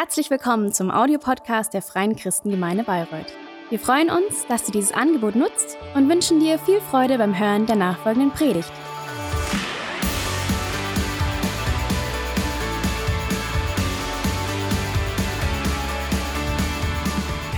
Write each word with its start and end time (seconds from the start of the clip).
Herzlich 0.00 0.30
willkommen 0.30 0.72
zum 0.72 0.90
Audiopodcast 0.90 1.74
der 1.74 1.82
Freien 1.82 2.16
Christengemeinde 2.16 2.84
Bayreuth. 2.84 3.34
Wir 3.68 3.78
freuen 3.78 4.08
uns, 4.08 4.46
dass 4.46 4.64
du 4.64 4.72
dieses 4.72 4.92
Angebot 4.92 5.36
nutzt 5.36 5.76
und 5.94 6.08
wünschen 6.08 6.40
dir 6.40 6.58
viel 6.58 6.80
Freude 6.80 7.18
beim 7.18 7.38
Hören 7.38 7.66
der 7.66 7.76
nachfolgenden 7.76 8.30
Predigt. 8.30 8.72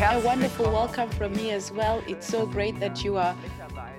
A 0.01 0.21
wonderful 0.25 0.67
welcome 0.67 1.09
from 1.17 1.31
me 1.35 1.55
as 1.55 1.73
well. 1.73 2.03
It's 2.09 2.27
so 2.27 2.45
great 2.45 2.81
that 2.81 3.05
you 3.05 3.17
are 3.17 3.37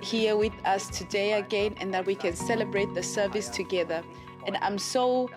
here 0.02 0.36
with 0.36 0.52
us 0.66 0.90
today 0.90 1.32
again 1.32 1.74
and 1.80 1.94
that 1.94 2.06
we 2.06 2.14
can 2.14 2.36
celebrate 2.36 2.94
the 2.94 3.02
service 3.02 3.50
together. 3.50 4.02
And 4.46 4.58
I'm 4.58 4.78
so 4.78 5.30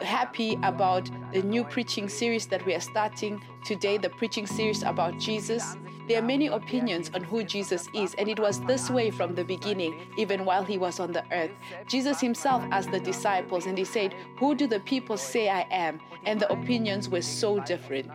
happy 0.00 0.58
about 0.62 1.10
the 1.32 1.42
new 1.42 1.64
preaching 1.64 2.08
series 2.08 2.46
that 2.46 2.64
we 2.66 2.74
are 2.74 2.80
starting 2.80 3.40
today, 3.64 3.98
the 3.98 4.10
preaching 4.10 4.46
series 4.46 4.82
about 4.82 5.18
Jesus. 5.18 5.76
There 6.08 6.18
are 6.18 6.26
many 6.26 6.48
opinions 6.48 7.10
on 7.14 7.24
who 7.24 7.44
Jesus 7.44 7.88
is, 7.94 8.14
and 8.18 8.28
it 8.28 8.38
was 8.38 8.60
this 8.62 8.90
way 8.90 9.10
from 9.10 9.34
the 9.34 9.44
beginning, 9.44 9.98
even 10.18 10.44
while 10.44 10.62
he 10.62 10.76
was 10.76 11.00
on 11.00 11.12
the 11.12 11.24
earth. 11.32 11.50
Jesus 11.88 12.20
himself 12.20 12.62
asked 12.70 12.92
the 12.92 13.00
disciples, 13.00 13.64
and 13.66 13.78
he 13.78 13.84
said, 13.84 14.14
Who 14.38 14.54
do 14.54 14.66
the 14.66 14.80
people 14.80 15.16
say 15.16 15.48
I 15.48 15.66
am? 15.70 16.00
And 16.26 16.38
the 16.38 16.52
opinions 16.52 17.08
were 17.08 17.22
so 17.22 17.58
different. 17.60 18.10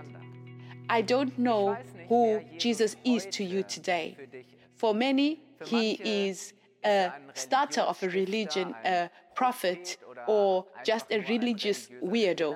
I 0.89 1.01
don't 1.01 1.37
know 1.37 1.77
who 2.07 2.41
Jesus 2.57 2.95
is 3.03 3.25
to 3.27 3.43
you 3.43 3.63
today. 3.63 4.17
For 4.75 4.93
many, 4.93 5.41
he 5.65 5.93
is 6.03 6.53
a 6.83 7.11
starter 7.33 7.81
of 7.81 8.01
a 8.03 8.09
religion, 8.09 8.75
a 8.85 9.09
prophet, 9.39 9.97
or 10.27 10.65
just 10.89 11.05
a 11.17 11.19
religious 11.33 11.79
weirdo. 12.11 12.49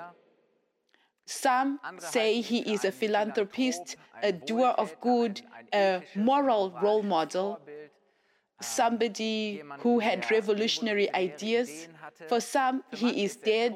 Some 1.26 1.80
say 1.98 2.42
he 2.42 2.60
is 2.74 2.82
a 2.84 2.92
philanthropist, 2.92 3.96
a 4.30 4.32
doer 4.50 4.74
of 4.84 4.90
good, 5.00 5.42
a 5.74 5.86
moral 6.16 6.64
role 6.84 7.06
model, 7.16 7.48
somebody 8.62 9.64
who 9.84 9.94
had 10.08 10.30
revolutionary 10.38 11.08
ideas. 11.28 11.88
For 12.30 12.40
some, 12.56 12.84
he 12.92 13.10
is 13.26 13.34
dead. 13.38 13.74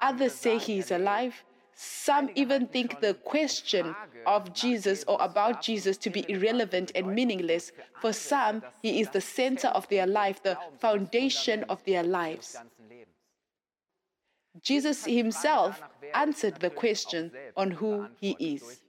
Others 0.00 0.34
say 0.44 0.54
he 0.68 0.78
is 0.78 0.90
alive. 0.90 1.34
Some 1.78 2.30
even 2.34 2.66
think 2.66 3.00
the 3.00 3.12
question 3.12 3.94
of 4.24 4.54
Jesus 4.54 5.04
or 5.06 5.18
about 5.20 5.60
Jesus 5.60 5.98
to 5.98 6.10
be 6.10 6.24
irrelevant 6.26 6.90
and 6.94 7.14
meaningless. 7.14 7.70
For 8.00 8.14
some, 8.14 8.62
he 8.80 9.00
is 9.00 9.10
the 9.10 9.20
center 9.20 9.68
of 9.68 9.86
their 9.88 10.06
life, 10.06 10.42
the 10.42 10.56
foundation 10.78 11.64
of 11.68 11.84
their 11.84 12.02
lives. 12.02 12.56
Jesus 14.62 15.04
himself 15.04 15.82
answered 16.14 16.56
the 16.60 16.70
question 16.70 17.30
on 17.58 17.72
who 17.72 18.08
he 18.18 18.36
is 18.40 18.80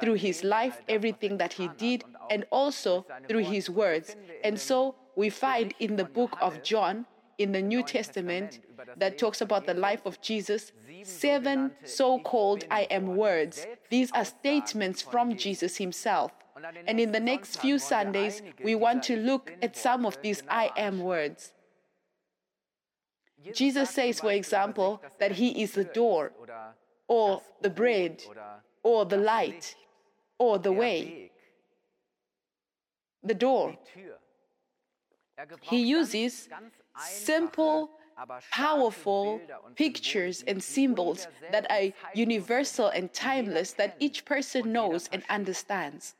through 0.00 0.14
his 0.14 0.42
life, 0.42 0.80
everything 0.88 1.38
that 1.38 1.52
he 1.52 1.68
did, 1.78 2.02
and 2.28 2.44
also 2.50 3.06
through 3.28 3.44
his 3.44 3.70
words. 3.70 4.16
And 4.42 4.58
so 4.58 4.96
we 5.14 5.30
find 5.30 5.74
in 5.78 5.94
the 5.94 6.04
book 6.04 6.36
of 6.40 6.64
John, 6.64 7.06
in 7.38 7.52
the 7.52 7.62
New 7.62 7.82
Testament, 7.82 8.60
that 8.96 9.18
talks 9.18 9.40
about 9.40 9.66
the 9.66 9.74
life 9.74 10.04
of 10.04 10.20
Jesus, 10.20 10.72
seven 11.02 11.72
so 11.84 12.18
called 12.18 12.64
I 12.70 12.82
am 12.90 13.16
words. 13.16 13.66
These 13.90 14.10
are 14.12 14.24
statements 14.24 15.02
from 15.02 15.36
Jesus 15.36 15.76
himself. 15.76 16.32
And 16.86 17.00
in 17.00 17.12
the 17.12 17.20
next 17.20 17.56
few 17.60 17.78
Sundays, 17.78 18.42
we 18.62 18.74
want 18.74 19.02
to 19.04 19.16
look 19.16 19.52
at 19.62 19.76
some 19.76 20.06
of 20.06 20.20
these 20.22 20.42
I 20.48 20.70
am 20.76 21.00
words. 21.00 21.52
Jesus 23.52 23.90
says, 23.90 24.20
for 24.20 24.30
example, 24.30 25.02
that 25.18 25.32
he 25.32 25.62
is 25.62 25.72
the 25.72 25.84
door, 25.84 26.32
or 27.08 27.42
the 27.60 27.70
bread, 27.70 28.22
or 28.82 29.04
the 29.04 29.16
light, 29.16 29.74
or 30.38 30.58
the 30.58 30.72
way. 30.72 31.30
The 33.24 33.34
door. 33.34 33.76
He 35.60 35.82
uses 35.82 36.48
simple, 36.96 37.90
powerful 38.50 39.42
pictures 39.76 40.42
and 40.46 40.62
symbols 40.62 41.26
that 41.48 41.70
are 41.70 41.92
universal 42.12 42.88
and 42.88 43.12
timeless 43.12 43.72
that 43.74 43.96
each 43.98 44.24
person 44.24 44.72
knows 44.72 45.08
and 45.12 45.22
understands. 45.28 46.14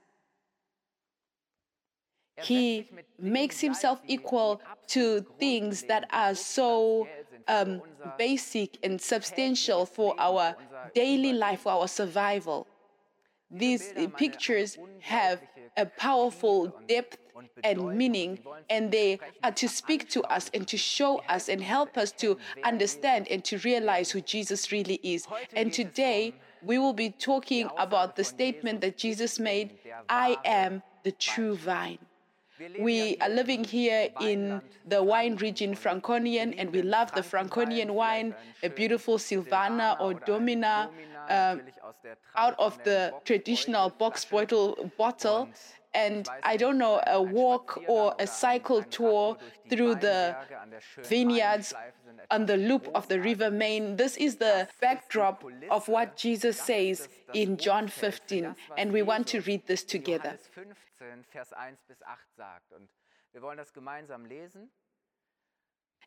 He 2.37 2.87
makes 3.19 3.61
himself 3.61 4.03
equal 4.07 4.61
to 4.89 5.21
things 5.39 5.85
that 5.85 6.07
are 6.11 6.35
so 6.35 7.11
um, 7.49 7.83
basic 8.17 8.79
and 8.83 9.01
substantial 9.01 9.87
for 9.87 10.15
our 10.19 10.57
daily 10.95 11.33
life, 11.33 11.61
for 11.61 11.73
our 11.73 11.89
survival. 11.89 12.67
These 13.53 13.93
uh, 13.97 14.07
pictures 14.17 14.79
have 15.01 15.43
a 15.77 15.87
powerful 15.87 16.75
depth 16.89 17.19
and 17.65 17.97
meaning, 17.97 18.39
and 18.71 18.91
they 18.91 19.21
are 19.43 19.53
to 19.53 19.69
speak 19.69 20.09
to 20.11 20.23
us 20.23 20.51
and 20.55 20.67
to 20.69 20.77
show 20.77 21.19
us 21.29 21.49
and 21.49 21.63
help 21.63 21.97
us 21.97 22.13
to 22.13 22.39
understand 22.65 23.29
and 23.29 23.45
to 23.45 23.59
realize 23.59 24.11
who 24.11 24.21
Jesus 24.21 24.73
really 24.73 25.01
is. 25.03 25.27
And 25.55 25.73
today, 25.73 26.35
we 26.63 26.79
will 26.79 26.93
be 26.93 27.11
talking 27.11 27.69
about 27.77 28.17
the 28.17 28.25
statement 28.25 28.81
that 28.81 28.97
Jesus 28.97 29.39
made 29.39 29.79
I 30.09 30.39
am 30.45 30.83
the 31.03 31.13
true 31.13 31.57
vine. 31.57 31.99
We 32.79 33.17
are 33.21 33.29
living 33.29 33.65
here 33.65 34.09
in 34.21 34.61
the 34.87 35.03
wine 35.03 35.37
region 35.37 35.75
Franconian, 35.75 36.55
and 36.55 36.71
we 36.71 36.83
love 36.83 37.13
the 37.13 37.23
Franconian 37.23 37.95
wine, 37.95 38.35
a 38.63 38.69
beautiful 38.69 39.19
Silvaner 39.19 39.97
or 40.01 40.15
Domina 40.15 40.91
uh, 41.29 41.57
out 42.37 42.55
of 42.59 42.83
the 42.85 43.13
traditional 43.25 43.91
box 43.91 44.25
bottle 44.25 44.91
bottle 44.99 45.49
and 45.95 46.29
I 46.43 46.57
don't 46.57 46.79
know, 46.79 47.03
a 47.07 47.21
walk 47.21 47.83
or 47.87 48.15
a 48.19 48.27
cycle 48.27 48.83
tour 48.83 49.37
through 49.69 49.97
the 49.97 50.37
vineyards 51.05 51.75
on 52.31 52.47
the 52.47 52.57
loop 52.57 52.89
of 52.95 53.09
the 53.09 53.21
River 53.21 53.51
Main. 53.51 53.97
This 53.97 54.17
is 54.17 54.37
the 54.37 54.69
backdrop 54.81 55.45
of 55.71 55.89
what 55.89 56.17
Jesus 56.17 56.59
says 56.59 57.09
in 57.35 57.57
John 57.57 57.89
15, 57.89 58.55
and 58.79 58.93
we 58.93 59.03
want 59.03 59.27
to 59.29 59.41
read 59.43 59.67
this 59.67 59.85
together. 59.85 60.39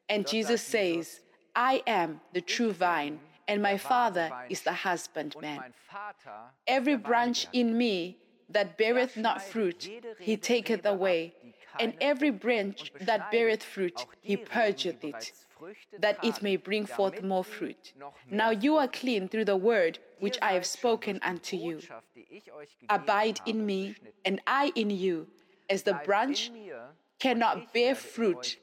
And 0.10 0.28
Jesus 0.28 0.62
says, 0.62 1.22
I 1.56 1.84
am 1.88 2.22
the 2.34 2.42
true 2.42 2.72
vine, 2.72 3.20
and 3.48 3.62
my 3.62 3.78
Father 3.78 4.32
is 4.50 4.62
the 4.62 4.74
husbandman. 4.74 5.74
Every 6.68 6.96
branch 6.96 7.48
in 7.54 7.78
me 7.78 8.18
that 8.50 8.78
beareth 8.78 9.18
not 9.18 9.42
fruit, 9.42 9.90
he 10.20 10.38
taketh 10.38 10.86
away, 10.86 11.34
and 11.80 11.94
every 12.00 12.30
branch 12.30 12.92
that 13.02 13.32
beareth 13.32 13.64
fruit, 13.64 14.06
he 14.22 14.38
purgeth 14.38 15.04
it, 15.04 15.32
that 16.00 16.18
it 16.24 16.42
may 16.42 16.56
bring 16.56 16.86
forth 16.86 17.22
more 17.24 17.44
fruit. 17.44 17.94
Now 18.30 18.52
you 18.52 18.78
are 18.78 18.88
clean 18.88 19.28
through 19.28 19.46
the 19.46 19.58
word 19.58 20.00
which 20.20 20.38
I 20.42 20.54
have 20.54 20.66
spoken 20.66 21.20
unto 21.22 21.58
you. 21.58 21.80
Abide 22.90 23.42
in 23.46 23.66
me, 23.66 23.96
and 24.24 24.42
I 24.48 24.72
in 24.76 24.90
you, 24.90 25.28
as 25.70 25.84
the 25.84 26.00
branch 26.06 26.52
cannot 27.20 27.74
bear 27.74 27.96
fruit 27.96 28.58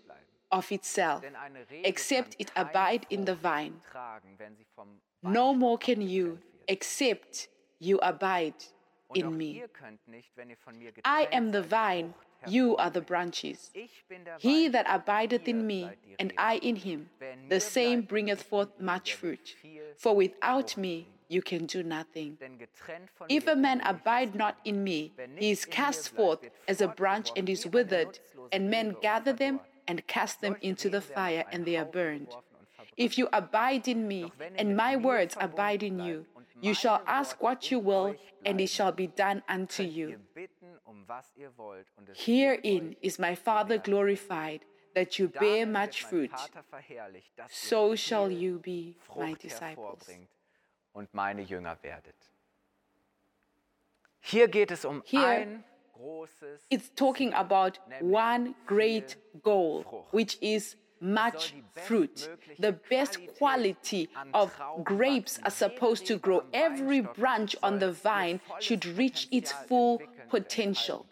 of 0.51 0.71
itself, 0.71 1.25
except 1.85 2.37
it 2.39 2.51
abide 2.55 3.07
in 3.11 3.25
the 3.25 3.35
vine. 3.35 3.75
No 5.23 5.55
more 5.55 5.79
can 5.79 6.01
you, 6.01 6.39
except 6.69 7.49
you 7.79 7.99
abide 8.03 8.55
in 9.15 9.37
me. 9.37 9.63
I 11.05 11.29
am 11.33 11.53
the 11.53 11.63
vine, 11.63 12.15
you 12.47 12.77
are 12.77 12.91
the 12.91 13.01
branches. 13.01 13.71
He 14.39 14.69
that 14.69 14.87
abideth 14.89 15.47
in 15.49 15.67
me, 15.67 15.91
and 16.19 16.33
I 16.37 16.57
in 16.57 16.77
him, 16.77 17.11
the 17.49 17.61
same 17.61 18.03
bringeth 18.03 18.43
forth 18.43 18.81
much 18.81 19.15
fruit. 19.15 19.55
For 19.97 20.15
without 20.15 20.77
me 20.77 21.09
you 21.29 21.43
can 21.43 21.67
do 21.67 21.83
nothing. 21.83 22.39
If 23.29 23.47
a 23.47 23.57
man 23.57 23.81
abide 23.85 24.35
not 24.35 24.59
in 24.65 24.85
me, 24.85 25.13
he 25.37 25.51
is 25.51 25.65
cast 25.65 26.11
forth 26.11 26.41
as 26.69 26.81
a 26.81 26.89
branch 26.89 27.31
and 27.37 27.49
is 27.49 27.67
withered, 27.67 28.19
and 28.51 28.71
men 28.71 28.97
gather 29.01 29.33
them 29.33 29.61
and 29.89 30.07
cast 30.07 30.41
them 30.41 30.57
into 30.61 30.89
the 30.89 31.01
fire, 31.01 31.45
and 31.51 31.65
they 31.65 31.77
are 31.77 31.85
burned. 31.85 32.29
If 32.97 33.17
you 33.17 33.29
abide 33.33 33.89
in 33.89 34.07
me, 34.07 34.33
and 34.57 34.77
my 34.77 34.97
words 34.97 35.37
abide 35.41 35.83
in 35.83 35.99
you, 35.99 36.27
you 36.63 36.73
shall 36.73 37.03
ask 37.07 37.43
what 37.43 37.71
you 37.71 37.79
will, 37.79 38.15
and 38.47 38.61
it 38.61 38.71
shall 38.71 38.93
be 38.93 39.09
done 39.09 39.43
unto 39.49 39.83
you. 39.83 40.17
Herein 42.15 42.97
is 43.03 43.19
my 43.19 43.35
Father 43.35 43.77
glorified, 43.79 44.61
that 44.95 45.19
you 45.19 45.29
bear 45.29 45.67
much 45.67 46.05
fruit. 46.05 46.31
So 47.51 47.95
shall 47.97 48.31
you 48.31 48.59
be 48.59 48.97
my 49.15 49.35
disciples. 49.35 50.09
und 50.95 51.13
meine 51.15 51.43
Jünger 51.43 51.77
werdet. 51.83 52.15
Hier 54.21 54.49
geht 54.49 54.71
es 54.71 54.85
um 54.85 55.03
Here, 55.05 55.27
ein 55.27 55.65
großes 55.95 56.67
It's 56.71 56.95
talking 56.95 57.33
about 57.35 57.79
one 58.01 58.55
great 58.67 59.17
goal, 59.43 59.85
which 60.13 60.39
is 60.41 60.77
much 61.03 61.55
fruit. 61.85 62.29
The 62.59 62.73
best 62.73 63.19
quality 63.39 64.09
of 64.33 64.55
grapes 64.85 65.39
are 65.45 65.51
supposed 65.51 66.07
to 66.07 66.17
grow. 66.17 66.45
Every 66.53 67.01
branch 67.01 67.57
on 67.63 67.79
the 67.81 67.93
vine 67.93 68.41
should 68.61 68.87
reach 68.87 69.29
its 69.31 69.53
full 69.53 70.01
potential. 70.31 71.07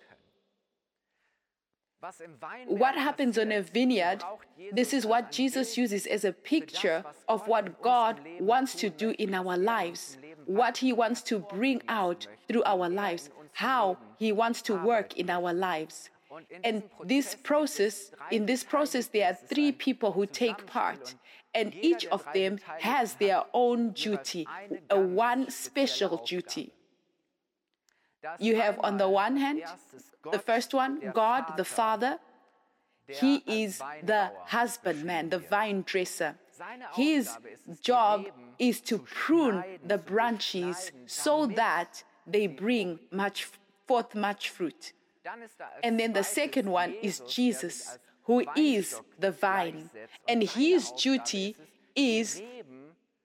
What 2.66 2.94
happens 2.94 3.36
on 3.36 3.52
a 3.52 3.60
vineyard, 3.60 4.24
this 4.72 4.94
is 4.94 5.04
what 5.04 5.30
Jesus 5.30 5.76
uses 5.76 6.06
as 6.06 6.24
a 6.24 6.32
picture 6.32 7.04
of 7.28 7.46
what 7.46 7.82
God 7.82 8.20
wants 8.38 8.74
to 8.76 8.88
do 8.88 9.14
in 9.18 9.34
our 9.34 9.58
lives, 9.58 10.16
what 10.46 10.78
He 10.78 10.94
wants 10.94 11.20
to 11.24 11.40
bring 11.40 11.82
out 11.88 12.26
through 12.48 12.62
our 12.64 12.88
lives, 12.88 13.28
how 13.52 13.98
He 14.18 14.32
wants 14.32 14.62
to 14.62 14.74
work 14.76 15.18
in 15.18 15.28
our 15.28 15.52
lives. 15.52 16.08
And 16.64 16.82
this 17.04 17.34
process, 17.34 18.10
in 18.30 18.46
this 18.46 18.64
process, 18.64 19.06
there 19.06 19.28
are 19.30 19.34
three 19.34 19.72
people 19.72 20.12
who 20.12 20.26
take 20.26 20.66
part, 20.66 21.14
and 21.54 21.74
each 21.74 22.06
of 22.06 22.26
them 22.32 22.58
has 22.80 23.14
their 23.14 23.42
own 23.52 23.90
duty, 23.90 24.46
a 24.88 24.98
one 24.98 25.50
special 25.50 26.22
duty. 26.24 26.72
You 28.38 28.56
have 28.56 28.78
on 28.80 28.98
the 28.98 29.08
one 29.08 29.36
hand, 29.36 29.62
the 30.30 30.38
first 30.38 30.74
one, 30.74 31.00
God 31.14 31.56
the 31.56 31.64
Father. 31.64 32.18
He 33.08 33.42
is 33.46 33.78
the 34.04 34.30
husbandman, 34.46 35.30
the 35.30 35.38
vine 35.38 35.82
dresser. 35.84 36.36
His 36.94 37.30
job 37.82 38.26
is 38.58 38.80
to 38.82 38.98
prune 38.98 39.64
the 39.84 39.98
branches 39.98 40.92
so 41.06 41.46
that 41.46 42.04
they 42.26 42.46
bring 42.46 43.00
much 43.10 43.48
forth 43.86 44.14
much 44.14 44.50
fruit. 44.50 44.92
And 45.82 45.98
then 45.98 46.12
the 46.12 46.24
second 46.24 46.70
one 46.70 46.94
is 47.02 47.20
Jesus, 47.20 47.98
who 48.24 48.44
is 48.56 49.00
the 49.18 49.30
vine. 49.30 49.90
And 50.28 50.42
his 50.42 50.90
duty 50.92 51.56
is 51.94 52.42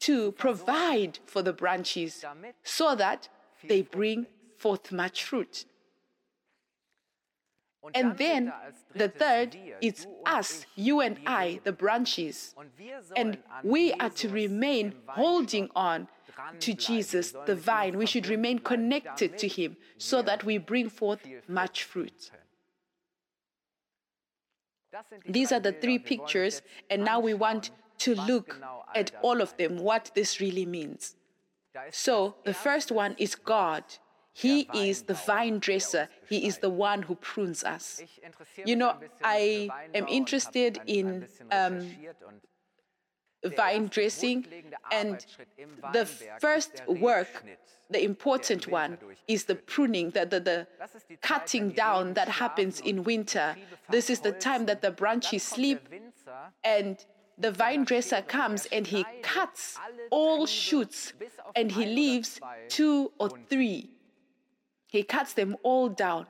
to 0.02 0.32
provide 0.34 1.20
for 1.26 1.42
the 1.42 1.54
branches 1.54 2.24
so 2.64 2.96
that 2.96 3.30
they 3.68 3.82
bring 3.82 4.28
forth 4.58 4.92
much 4.92 5.24
fruit. 5.24 5.66
And 7.94 8.18
then 8.18 8.52
the 8.96 9.10
third 9.10 9.56
is 9.82 10.08
us, 10.26 10.66
you 10.76 11.02
and 11.02 11.20
I, 11.28 11.60
the 11.64 11.72
branches. 11.72 12.56
And 13.16 13.38
we 13.64 13.94
are 13.94 14.10
to 14.10 14.30
remain 14.30 14.96
holding 15.08 15.70
on 15.76 16.08
to 16.60 16.74
Jesus, 16.74 17.34
the 17.46 17.56
vine. 17.56 17.98
We 17.98 18.06
should 18.06 18.28
remain 18.28 18.60
connected 18.60 19.38
to 19.38 19.48
Him 19.48 19.78
so 19.98 20.22
that 20.22 20.44
we 20.44 20.58
bring 20.58 20.90
forth 20.90 21.20
much 21.48 21.84
fruit. 21.84 22.32
These 25.26 25.52
are 25.52 25.60
the 25.60 25.74
three 25.74 26.00
pictures, 26.00 26.62
and 26.90 27.04
now 27.04 27.20
we 27.20 27.34
want 27.34 27.72
to 28.00 28.16
look 28.16 28.60
at 28.94 29.12
all 29.22 29.42
of 29.42 29.56
them, 29.58 29.78
what 29.78 30.12
this 30.16 30.40
really 30.40 30.66
means. 30.66 31.16
So, 31.92 32.36
the 32.46 32.54
first 32.54 32.92
one 32.92 33.16
is 33.18 33.36
God. 33.36 33.84
He 34.34 34.68
is 34.74 35.04
the 35.04 35.14
vine 35.14 35.60
dresser. 35.60 36.10
He 36.30 36.46
is 36.46 36.58
the 36.58 36.70
one 36.70 37.04
who 37.04 37.16
prunes 37.16 37.64
us. 37.64 38.02
You 38.66 38.76
know, 38.76 38.96
I 39.24 39.70
am 39.94 40.08
interested 40.10 40.80
in 40.86 41.28
um, 41.52 41.90
vine 43.50 43.88
dressing, 43.88 44.46
and 44.92 45.26
the 45.94 46.06
first 46.40 46.82
work, 46.88 47.44
the 47.90 48.04
important 48.04 48.68
one, 48.68 48.98
is 49.28 49.46
the 49.46 49.56
pruning, 49.56 50.12
the, 50.12 50.26
the, 50.26 50.40
the 50.40 50.68
cutting 51.22 51.70
down 51.72 52.14
that 52.14 52.28
happens 52.28 52.80
in 52.80 53.04
winter. 53.04 53.56
This 53.90 54.10
is 54.10 54.20
the 54.20 54.32
time 54.32 54.66
that 54.66 54.82
the 54.82 54.92
branches 54.92 55.44
sleep, 55.44 55.88
and 56.64 56.98
the 57.38 57.52
vine 57.52 57.84
dresser 57.84 58.22
comes 58.22 58.66
and 58.68 58.88
he 58.88 59.06
cuts 59.22 59.78
all 60.10 60.46
shoots 60.46 61.14
and 61.56 61.72
he 61.72 61.86
leaves 61.86 62.40
two 62.70 63.12
or 63.20 63.30
three. 63.50 63.90
He 64.88 65.04
cuts 65.04 65.34
them 65.34 65.58
all 65.64 65.90
down 65.90 66.28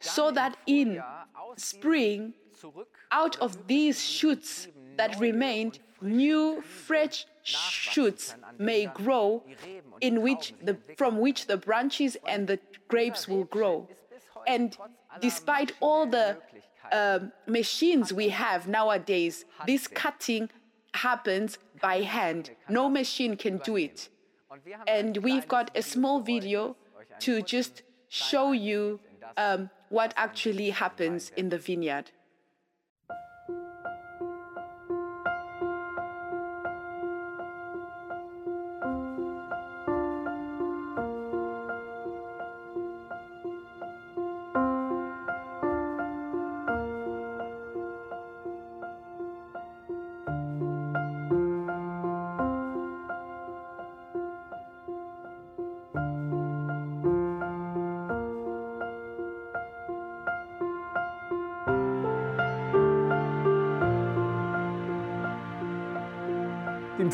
so 0.00 0.30
that 0.32 0.56
in 0.66 1.02
spring, 1.56 2.34
out 3.10 3.36
of 3.38 3.66
these 3.66 4.02
shoots 4.02 4.68
that 4.96 5.18
remained, 5.20 5.78
new 6.00 6.62
fresh 6.62 7.26
shoots 7.42 8.34
may 8.58 8.86
grow 8.86 9.42
in 10.00 10.22
which 10.22 10.54
the, 10.62 10.76
from 10.96 11.18
which 11.18 11.46
the 11.46 11.56
branches 11.56 12.16
and 12.26 12.46
the 12.46 12.58
grapes 12.88 13.28
will 13.28 13.44
grow. 13.44 13.88
And 14.46 14.76
despite 15.20 15.72
all 15.80 16.06
the 16.06 16.38
uh, 16.92 17.20
machines 17.46 18.12
we 18.12 18.28
have 18.28 18.68
nowadays, 18.68 19.44
this 19.66 19.86
cutting 19.88 20.50
happens 20.94 21.58
by 21.80 22.02
hand. 22.02 22.50
No 22.68 22.88
machine 22.88 23.36
can 23.36 23.58
do 23.58 23.76
it. 23.76 24.08
And 24.86 25.18
we've 25.18 25.48
got 25.48 25.70
a 25.76 25.82
small 25.82 26.20
video 26.20 26.76
to 27.20 27.42
just 27.42 27.82
show 28.08 28.52
you 28.52 29.00
um, 29.36 29.70
what 29.88 30.14
actually 30.16 30.70
happens 30.70 31.32
in 31.36 31.48
the 31.48 31.58
vineyard. 31.58 32.10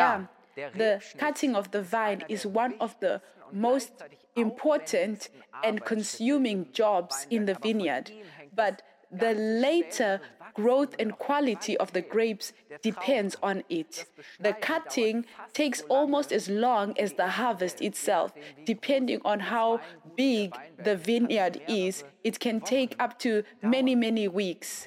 Yeah, 0.00 0.70
the 0.82 1.02
cutting 1.18 1.54
of 1.54 1.70
the 1.70 1.82
vine 1.82 2.22
is 2.28 2.46
one 2.46 2.74
of 2.80 2.98
the 3.00 3.20
most 3.52 3.92
important 4.36 5.28
and 5.64 5.84
consuming 5.84 6.68
jobs 6.72 7.26
in 7.30 7.46
the 7.46 7.54
vineyard. 7.54 8.12
But 8.54 8.82
the 9.10 9.32
later 9.34 10.20
growth 10.54 10.94
and 10.98 11.16
quality 11.18 11.76
of 11.78 11.92
the 11.92 12.00
grapes 12.00 12.52
depends 12.82 13.36
on 13.42 13.62
it. 13.68 14.06
The 14.40 14.52
cutting 14.52 15.26
takes 15.52 15.80
almost 15.82 16.32
as 16.32 16.48
long 16.48 16.98
as 16.98 17.14
the 17.14 17.28
harvest 17.28 17.80
itself, 17.80 18.32
depending 18.64 19.20
on 19.24 19.40
how 19.40 19.80
big 20.16 20.54
the 20.82 20.96
vineyard 20.96 21.60
is. 21.68 22.04
It 22.24 22.40
can 22.40 22.60
take 22.60 22.96
up 22.98 23.18
to 23.20 23.42
many, 23.62 23.94
many 23.94 24.28
weeks. 24.28 24.86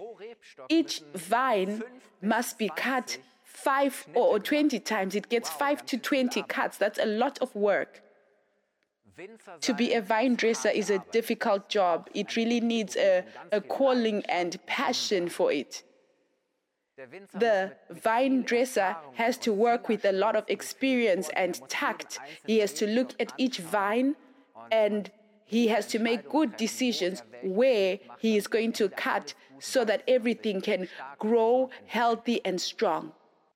Each 0.69 1.01
vine 1.15 1.83
must 2.21 2.57
be 2.57 2.69
cut 2.69 3.17
five 3.63 4.07
or 4.13 4.39
20 4.39 4.79
times, 4.79 5.15
it 5.15 5.29
gets 5.29 5.49
five 5.49 5.85
to 5.85 5.97
20 5.97 6.43
cuts. 6.43 6.77
That's 6.77 6.99
a 6.99 7.05
lot 7.05 7.39
of 7.39 7.55
work. 7.55 8.01
to 9.61 9.73
be 9.75 9.93
a 9.93 10.01
vine 10.01 10.35
dresser 10.35 10.69
is 10.69 10.89
a 10.89 10.99
difficult 11.11 11.69
job. 11.69 12.09
It 12.15 12.35
really 12.35 12.59
needs 12.59 12.95
a, 12.95 13.23
a 13.51 13.61
calling 13.61 14.23
and 14.27 14.57
passion 14.65 15.29
for 15.29 15.51
it. 15.51 15.83
The 17.33 17.73
vine 17.89 18.41
dresser 18.41 18.95
has 19.13 19.37
to 19.39 19.53
work 19.53 19.87
with 19.87 20.03
a 20.05 20.11
lot 20.11 20.35
of 20.35 20.45
experience 20.47 21.29
and 21.35 21.61
tact. 21.69 22.19
He 22.45 22.57
has 22.59 22.73
to 22.73 22.87
look 22.87 23.13
at 23.19 23.33
each 23.37 23.59
vine 23.59 24.15
and 24.71 25.11
he 25.45 25.67
has 25.67 25.85
to 25.87 25.99
make 25.99 26.29
good 26.29 26.57
decisions 26.57 27.21
where 27.43 27.99
he 28.19 28.35
is 28.35 28.47
going 28.47 28.73
to 28.73 28.89
cut 28.89 29.35
so 29.59 29.85
that 29.85 30.01
everything 30.07 30.61
can 30.61 30.87
grow 31.19 31.69
healthy 31.85 32.41
and 32.43 32.59
strong 32.59 33.13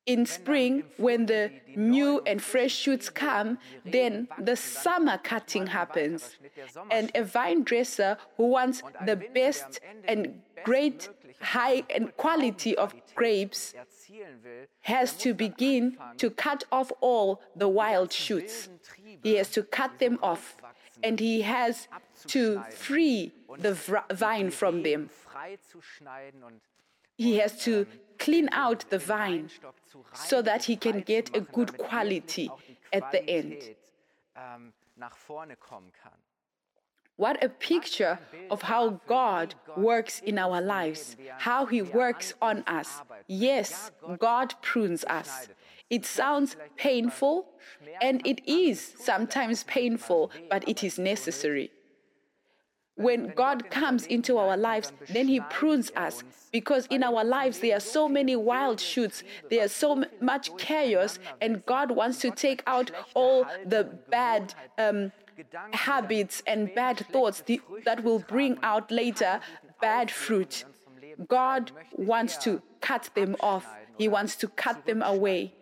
in 0.08 0.26
spring, 0.26 0.84
when 0.96 1.26
the 1.26 1.52
new 1.76 2.22
and 2.26 2.42
fresh 2.42 2.74
shoots 2.74 3.10
come, 3.10 3.60
then 3.86 4.28
the 4.40 4.56
summer 4.56 5.20
cutting 5.22 5.68
happens. 5.68 6.38
And 6.90 7.12
a 7.14 7.24
vine 7.24 7.64
dresser 7.64 8.18
who 8.38 8.48
wants 8.48 8.82
the 9.06 9.18
best 9.18 9.80
and 10.06 10.42
great 10.64 11.10
high 11.42 11.84
and 11.90 12.16
quality 12.18 12.76
of 12.76 12.96
grapes 13.16 13.76
has 14.82 15.14
to 15.18 15.34
begin 15.34 15.98
to 16.18 16.30
cut 16.30 16.64
off 16.72 16.92
all 17.02 17.42
the 17.56 17.68
wild 17.68 18.12
shoots. 18.12 18.70
He 19.22 19.36
has 19.36 19.50
to 19.52 19.64
cut 19.64 20.00
them 20.00 20.18
off 20.24 20.56
and 21.04 21.20
he 21.20 21.42
has 21.42 21.88
to 22.28 22.64
free 22.72 23.34
the 23.60 23.74
vine 24.12 24.52
from 24.52 24.84
them. 24.84 25.10
He 27.18 27.38
has 27.38 27.60
to 27.66 27.86
clean 28.20 28.50
out 28.52 28.86
the 28.90 29.00
vine 29.00 29.50
so 30.14 30.42
that 30.42 30.66
he 30.66 30.76
can 30.76 31.02
get 31.02 31.36
a 31.36 31.42
good 31.42 31.78
quality 31.78 32.50
at 32.92 33.12
the 33.12 33.28
end. 33.30 33.76
What 37.18 37.44
a 37.44 37.50
picture 37.50 38.20
of 38.52 38.62
how 38.62 39.02
God 39.08 39.56
works 39.76 40.20
in 40.20 40.38
our 40.38 40.62
lives, 40.62 41.18
how 41.40 41.66
He 41.66 41.82
works 41.82 42.36
on 42.42 42.64
us. 42.68 43.02
Yes, 43.28 43.92
God 44.20 44.54
prunes 44.62 45.04
us. 45.06 45.50
It 45.90 46.06
sounds 46.06 46.56
painful, 46.76 47.48
and 48.02 48.26
it 48.26 48.48
is 48.48 48.94
sometimes 49.00 49.64
painful, 49.64 50.32
but 50.50 50.68
it 50.70 50.84
is 50.84 51.00
necessary 51.00 51.72
when 52.98 53.32
God 53.36 53.70
comes 53.70 54.06
into 54.08 54.38
our 54.38 54.58
lives, 54.58 54.92
then 55.10 55.28
He 55.28 55.40
prunes 55.40 55.92
us. 55.96 56.24
Because 56.52 56.88
in 56.88 57.04
our 57.04 57.24
lives 57.24 57.60
there 57.60 57.78
are 57.78 57.80
so 57.80 58.10
many 58.10 58.36
wild 58.36 58.80
shoots, 58.80 59.24
there's 59.50 59.72
so 59.72 60.04
much 60.20 60.56
chaos, 60.58 61.20
and 61.40 61.66
God 61.66 61.92
wants 61.92 62.20
to 62.20 62.32
take 62.32 62.64
out 62.68 62.92
all 63.14 63.46
the 63.66 63.84
bad 64.10 64.54
um, 64.78 65.12
habits 65.72 66.42
and 66.48 66.74
bad 66.74 66.98
thoughts 67.12 67.44
that 67.86 68.04
will 68.04 68.20
bring 68.20 68.58
out 68.64 68.92
later 68.92 69.40
bad 69.80 70.10
fruit. 70.10 70.66
God 71.28 71.72
wants 71.94 72.38
to 72.38 72.62
cut 72.82 73.10
them 73.14 73.36
off, 73.40 73.66
He 73.98 74.08
wants 74.08 74.36
to 74.38 74.48
cut 74.48 74.86
them 74.86 75.02
away 75.02 75.54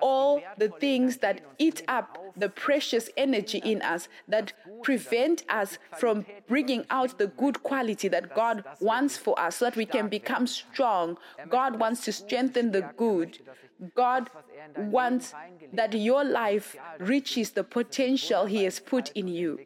all 0.00 0.42
the 0.58 0.68
things 0.68 1.18
that 1.18 1.40
eat 1.58 1.82
up 1.88 2.18
the 2.36 2.48
precious 2.48 3.08
energy 3.16 3.58
in 3.58 3.80
us, 3.82 4.08
that 4.28 4.52
prevent 4.82 5.44
us 5.48 5.78
from 5.96 6.26
bringing 6.48 6.84
out 6.90 7.18
the 7.18 7.28
good 7.28 7.62
quality 7.62 8.08
that 8.08 8.34
God 8.34 8.64
wants 8.80 9.16
for 9.16 9.38
us, 9.38 9.56
so 9.56 9.66
that 9.66 9.76
we 9.76 9.86
can 9.86 10.08
become 10.08 10.46
strong. 10.46 11.16
God 11.48 11.78
wants 11.78 12.04
to 12.04 12.12
strengthen 12.12 12.72
the 12.72 12.90
good. 12.96 13.38
God 13.94 14.30
wants 14.76 15.34
that 15.72 15.94
your 15.94 16.24
life 16.24 16.76
reaches 16.98 17.50
the 17.50 17.64
potential 17.64 18.46
He 18.46 18.64
has 18.64 18.80
put 18.80 19.10
in 19.12 19.28
you. 19.28 19.60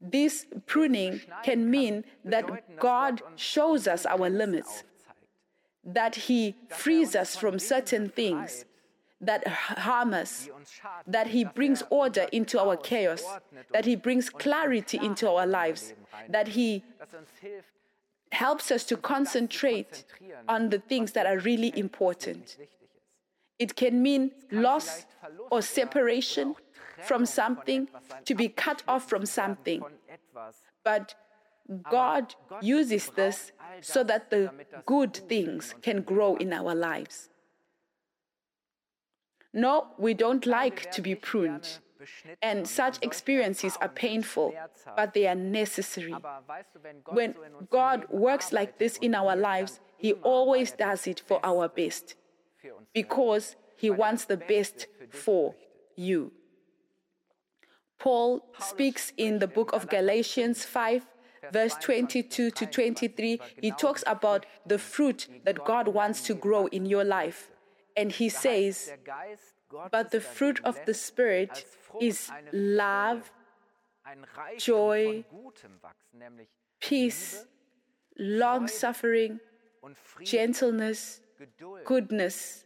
This 0.00 0.46
pruning 0.66 1.20
can 1.42 1.70
mean 1.70 2.04
that 2.24 2.78
God 2.78 3.20
shows 3.34 3.88
us 3.88 4.06
our 4.06 4.30
limits 4.30 4.84
that 5.88 6.14
He 6.14 6.54
frees 6.68 7.16
us 7.16 7.34
from 7.34 7.58
certain 7.58 8.08
things 8.10 8.64
that 9.20 9.46
harm 9.46 10.14
us, 10.14 10.48
that 11.06 11.28
He 11.28 11.44
brings 11.44 11.82
order 11.90 12.26
into 12.32 12.60
our 12.60 12.76
chaos, 12.76 13.24
that 13.72 13.84
He 13.84 13.96
brings 13.96 14.30
clarity 14.30 14.98
into 15.02 15.28
our 15.28 15.46
lives, 15.46 15.94
that 16.28 16.48
He 16.48 16.84
helps 18.30 18.70
us 18.70 18.84
to 18.84 18.96
concentrate 18.96 20.04
on 20.48 20.68
the 20.68 20.78
things 20.78 21.12
that 21.12 21.26
are 21.26 21.38
really 21.38 21.72
important. 21.76 22.56
It 23.58 23.74
can 23.74 24.02
mean 24.02 24.30
loss 24.52 25.06
or 25.50 25.62
separation 25.62 26.54
from 27.02 27.24
something, 27.26 27.88
to 28.24 28.34
be 28.34 28.48
cut 28.48 28.82
off 28.86 29.08
from 29.08 29.24
something. 29.24 29.82
But 30.84 31.14
God 31.90 32.34
uses 32.62 33.08
this 33.08 33.52
so 33.80 34.02
that 34.04 34.30
the 34.30 34.50
good 34.86 35.14
things 35.14 35.74
can 35.82 36.02
grow 36.02 36.36
in 36.36 36.52
our 36.52 36.74
lives. 36.74 37.28
No, 39.52 39.88
we 39.98 40.14
don't 40.14 40.46
like 40.46 40.90
to 40.92 41.02
be 41.02 41.14
pruned. 41.14 41.78
And 42.40 42.66
such 42.66 42.98
experiences 43.02 43.76
are 43.80 43.88
painful, 43.88 44.54
but 44.96 45.14
they 45.14 45.26
are 45.26 45.34
necessary. 45.34 46.14
When 47.08 47.34
God 47.70 48.06
works 48.08 48.52
like 48.52 48.78
this 48.78 48.96
in 48.98 49.14
our 49.14 49.34
lives, 49.34 49.80
He 49.96 50.12
always 50.14 50.72
does 50.72 51.06
it 51.06 51.20
for 51.20 51.40
our 51.44 51.68
best 51.68 52.14
because 52.94 53.56
He 53.76 53.90
wants 53.90 54.24
the 54.26 54.36
best 54.36 54.86
for 55.10 55.54
you. 55.96 56.32
Paul 57.98 58.44
speaks 58.60 59.12
in 59.16 59.40
the 59.40 59.48
book 59.48 59.72
of 59.72 59.88
Galatians 59.88 60.64
5 60.64 61.04
verse 61.52 61.74
22 61.80 62.50
to 62.50 62.66
23, 62.66 63.40
he 63.60 63.70
talks 63.70 64.04
about 64.06 64.46
the 64.66 64.78
fruit 64.78 65.28
that 65.44 65.64
God 65.64 65.88
wants 65.88 66.22
to 66.22 66.34
grow 66.34 66.66
in 66.66 66.86
your 66.86 67.04
life. 67.04 67.50
And 67.96 68.12
he 68.12 68.28
says, 68.28 68.92
But 69.90 70.10
the 70.10 70.20
fruit 70.20 70.60
of 70.64 70.78
the 70.86 70.94
Spirit 70.94 71.66
is 72.00 72.30
love, 72.52 73.32
joy, 74.56 75.24
peace, 76.80 77.44
long 78.18 78.68
suffering, 78.68 79.40
gentleness, 80.22 81.20
goodness, 81.84 82.64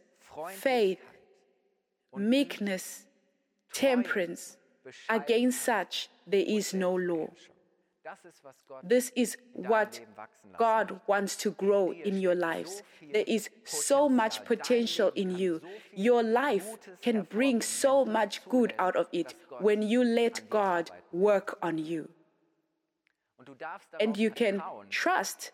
faith, 0.49 0.99
meekness, 2.15 3.05
temperance. 3.73 4.57
Against 5.09 5.61
such 5.61 6.09
there 6.27 6.43
is 6.45 6.73
no 6.73 6.93
law. 6.93 7.29
This 8.83 9.11
is 9.15 9.37
what 9.53 9.99
God 10.57 10.99
wants 11.07 11.35
to 11.37 11.51
grow 11.51 11.91
in 11.91 12.19
your 12.19 12.35
lives. 12.35 12.83
There 13.11 13.23
is 13.27 13.49
so 13.63 14.09
much 14.09 14.43
potential 14.45 15.11
in 15.15 15.37
you. 15.37 15.61
Your 15.93 16.23
life 16.23 16.77
can 17.01 17.23
bring 17.23 17.61
so 17.61 18.05
much 18.05 18.43
good 18.49 18.73
out 18.77 18.95
of 18.95 19.07
it 19.11 19.35
when 19.59 19.81
you 19.81 20.03
let 20.03 20.49
God 20.49 20.91
work 21.11 21.57
on 21.61 21.77
you. 21.77 22.09
And 23.99 24.17
you 24.17 24.31
can 24.31 24.61
trust 24.89 25.51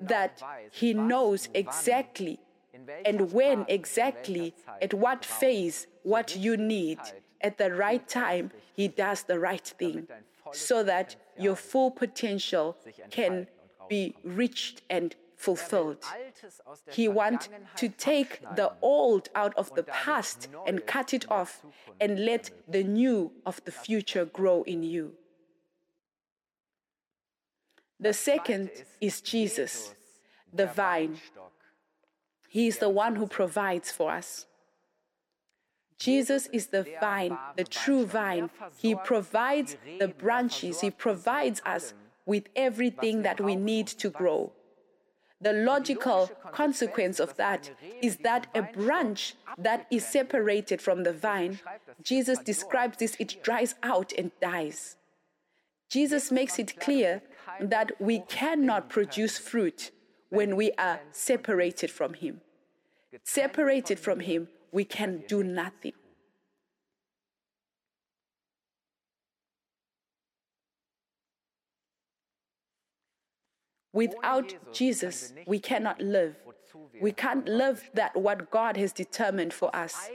that 0.00 0.42
He 0.72 0.94
knows 0.94 1.48
exactly 1.54 2.40
and 3.04 3.32
when 3.32 3.64
exactly, 3.68 4.52
at 4.82 4.92
what 4.94 5.24
phase, 5.24 5.86
what 6.02 6.36
you 6.36 6.56
need. 6.56 6.98
At 7.40 7.58
the 7.58 7.72
right 7.72 8.06
time, 8.08 8.50
He 8.74 8.88
does 8.88 9.22
the 9.22 9.38
right 9.38 9.66
thing 9.66 10.08
so 10.54 10.82
that 10.82 11.16
your 11.38 11.56
full 11.56 11.90
potential 11.90 12.76
can 13.10 13.46
be 13.88 14.14
reached 14.24 14.82
and 14.88 15.14
fulfilled. 15.36 16.02
He 16.90 17.08
wants 17.08 17.48
to 17.76 17.88
take 17.88 18.40
the 18.56 18.72
old 18.80 19.28
out 19.34 19.54
of 19.56 19.74
the 19.74 19.82
past 19.82 20.48
and 20.66 20.86
cut 20.86 21.12
it 21.12 21.30
off 21.30 21.62
and 22.00 22.24
let 22.24 22.50
the 22.68 22.82
new 22.82 23.32
of 23.44 23.62
the 23.64 23.72
future 23.72 24.24
grow 24.24 24.62
in 24.62 24.82
you. 24.82 25.12
The 28.00 28.12
second 28.12 28.70
is 29.00 29.20
Jesus, 29.20 29.94
the 30.52 30.66
vine. 30.66 31.18
He 32.48 32.66
is 32.66 32.78
the 32.78 32.88
one 32.88 33.16
who 33.16 33.26
provides 33.26 33.90
for 33.90 34.10
us. 34.10 34.46
Jesus 35.98 36.48
is 36.52 36.68
the 36.68 36.86
vine, 37.00 37.38
the 37.56 37.64
true 37.64 38.04
vine. 38.06 38.50
He 38.76 38.94
provides 38.94 39.76
the 39.98 40.08
branches, 40.08 40.80
He 40.80 40.90
provides 40.90 41.62
us 41.64 41.94
with 42.26 42.44
everything 42.56 43.22
that 43.22 43.40
we 43.40 43.54
need 43.54 43.86
to 43.86 44.10
grow. 44.10 44.52
The 45.40 45.52
logical 45.52 46.30
consequence 46.52 47.20
of 47.20 47.36
that 47.36 47.70
is 48.00 48.18
that 48.18 48.46
a 48.54 48.62
branch 48.62 49.34
that 49.58 49.86
is 49.90 50.06
separated 50.06 50.80
from 50.80 51.02
the 51.02 51.12
vine, 51.12 51.60
Jesus 52.02 52.38
describes 52.38 52.96
this, 52.98 53.16
it 53.18 53.42
dries 53.42 53.74
out 53.82 54.12
and 54.16 54.30
dies. 54.40 54.96
Jesus 55.90 56.32
makes 56.32 56.58
it 56.58 56.80
clear 56.80 57.22
that 57.60 57.92
we 58.00 58.20
cannot 58.20 58.88
produce 58.88 59.36
fruit 59.38 59.90
when 60.30 60.56
we 60.56 60.72
are 60.72 61.00
separated 61.12 61.90
from 61.90 62.14
Him. 62.14 62.40
Separated 63.22 64.00
from 64.00 64.20
Him, 64.20 64.48
we 64.74 64.84
can 64.84 65.22
do 65.28 65.44
nothing. 65.44 65.92
Without 73.92 74.52
Jesus, 74.72 75.32
we 75.46 75.60
cannot 75.60 76.00
live. 76.00 76.34
We 77.00 77.12
can't 77.12 77.46
live 77.46 77.88
that 77.94 78.16
what 78.16 78.50
God 78.50 78.76
has 78.76 78.92
determined 78.92 79.54
for 79.54 79.74
us. 79.74 80.10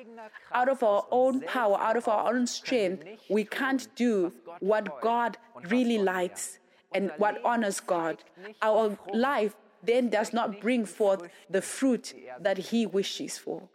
Out 0.52 0.68
of 0.68 0.84
our 0.84 1.06
own 1.10 1.40
power, 1.40 1.80
out 1.80 1.96
of 1.96 2.10
our 2.10 2.34
own 2.34 2.46
strength, 2.46 3.06
we 3.30 3.46
can't 3.46 3.88
do 3.96 4.34
what 4.60 5.00
God 5.00 5.38
really 5.70 6.00
likes 6.00 6.60
and 6.94 7.12
what 7.18 7.40
honors 7.46 7.80
God. 7.80 8.18
Our 8.62 9.00
life 9.14 9.56
then 9.82 10.10
does 10.10 10.34
not 10.34 10.60
bring 10.60 10.86
forth 10.86 11.30
the 11.50 11.62
fruit 11.62 12.14
that 12.42 12.58
He 12.58 12.86
wishes 12.86 13.38
for. 13.38 13.70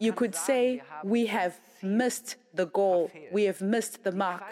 You 0.00 0.12
could 0.12 0.34
say 0.34 0.82
we 1.04 1.26
have 1.26 1.60
missed 1.82 2.36
the 2.54 2.66
goal, 2.66 3.10
we 3.32 3.44
have 3.44 3.60
missed 3.60 4.02
the 4.04 4.12
mark, 4.12 4.42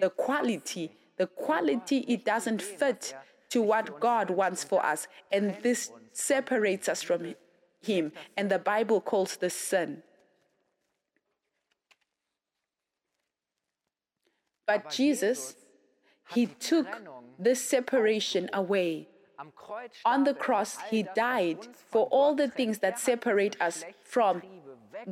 the 0.00 0.10
quality 0.10 0.92
the 1.16 1.26
quality, 1.26 1.98
it 2.08 2.24
doesn't 2.24 2.60
fit 2.60 3.14
to 3.50 3.62
what 3.62 4.00
God 4.00 4.30
wants 4.30 4.64
for 4.64 4.84
us. 4.84 5.06
And 5.30 5.56
this 5.62 5.90
separates 6.12 6.88
us 6.88 7.02
from 7.02 7.34
Him. 7.80 8.12
And 8.36 8.50
the 8.50 8.58
Bible 8.58 9.00
calls 9.00 9.36
this 9.36 9.54
sin. 9.54 10.02
But 14.66 14.90
Jesus, 14.90 15.54
He 16.30 16.46
took 16.46 16.86
this 17.38 17.60
separation 17.64 18.50
away. 18.52 19.08
On 20.04 20.24
the 20.24 20.34
cross, 20.34 20.78
He 20.90 21.04
died 21.14 21.68
for 21.90 22.06
all 22.06 22.34
the 22.34 22.48
things 22.48 22.78
that 22.78 22.98
separate 22.98 23.60
us 23.60 23.84
from 24.02 24.42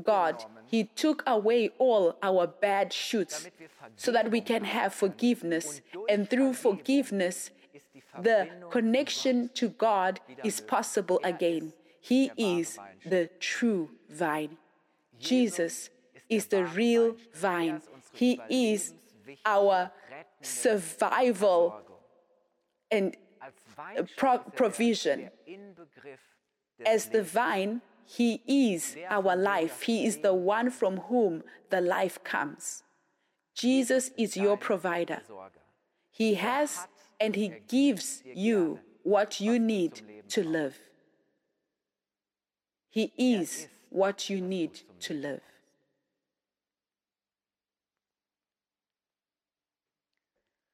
God, 0.02 0.44
He 0.66 0.84
took 0.84 1.22
away 1.26 1.70
all 1.78 2.16
our 2.22 2.46
bad 2.46 2.92
shoots 2.92 3.48
so 3.96 4.12
that 4.12 4.30
we 4.30 4.40
can 4.40 4.64
have 4.64 4.94
forgiveness. 4.94 5.80
And 6.08 6.28
through 6.28 6.54
forgiveness, 6.54 7.50
the 8.20 8.48
connection 8.70 9.50
to 9.54 9.68
God 9.68 10.20
is 10.44 10.60
possible 10.60 11.20
again. 11.24 11.72
He 12.00 12.30
is 12.36 12.78
the 13.04 13.30
true 13.38 13.90
vine. 14.10 14.56
Jesus 15.18 15.90
is 16.28 16.46
the 16.46 16.64
real 16.64 17.16
vine. 17.34 17.80
He 18.12 18.40
is 18.50 18.94
our 19.44 19.92
survival 20.40 21.80
and 22.90 23.16
pro- 24.16 24.38
provision. 24.38 25.30
As 26.84 27.06
the 27.06 27.22
vine, 27.22 27.80
he 28.14 28.42
is 28.46 28.96
our 29.08 29.34
life. 29.34 29.80
He 29.82 30.04
is 30.04 30.18
the 30.18 30.34
one 30.34 30.70
from 30.70 30.98
whom 30.98 31.44
the 31.70 31.80
life 31.80 32.22
comes. 32.22 32.82
Jesus 33.54 34.10
is 34.18 34.36
your 34.36 34.58
provider. 34.58 35.22
He 36.10 36.34
has 36.34 36.88
and 37.18 37.34
He 37.34 37.54
gives 37.68 38.22
you 38.26 38.80
what 39.02 39.40
you 39.40 39.58
need 39.58 40.02
to 40.28 40.44
live. 40.44 40.76
He 42.90 43.12
is 43.16 43.68
what 43.88 44.28
you 44.28 44.42
need 44.42 44.80
to 45.00 45.14
live. 45.14 45.40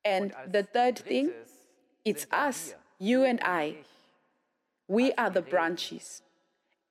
And 0.05 0.33
the 0.51 0.65
third 0.65 0.99
thing, 0.99 1.31
it's 2.05 2.27
us, 2.33 2.75
you 2.99 3.23
and 3.23 3.39
I. 3.45 3.77
We 4.89 5.13
are 5.13 5.31
the 5.31 5.43
branches. 5.43 6.23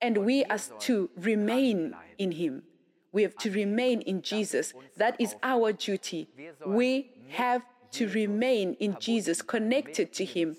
And 0.02 0.26
we 0.26 0.46
are 0.46 0.60
to 0.80 1.10
remain 1.18 1.96
in 2.18 2.32
Him. 2.32 2.64
We 3.12 3.24
have 3.24 3.36
to 3.38 3.52
remain 3.52 4.02
in 4.02 4.22
Jesus. 4.22 4.74
That 4.98 5.16
is 5.20 5.36
our 5.42 5.72
duty. 5.74 6.30
We 6.66 7.12
have 7.30 7.64
to 7.92 8.08
remain 8.10 8.76
in 8.80 8.98
Jesus, 9.00 9.42
connected 9.42 10.14
to 10.14 10.26
Him. 10.26 10.56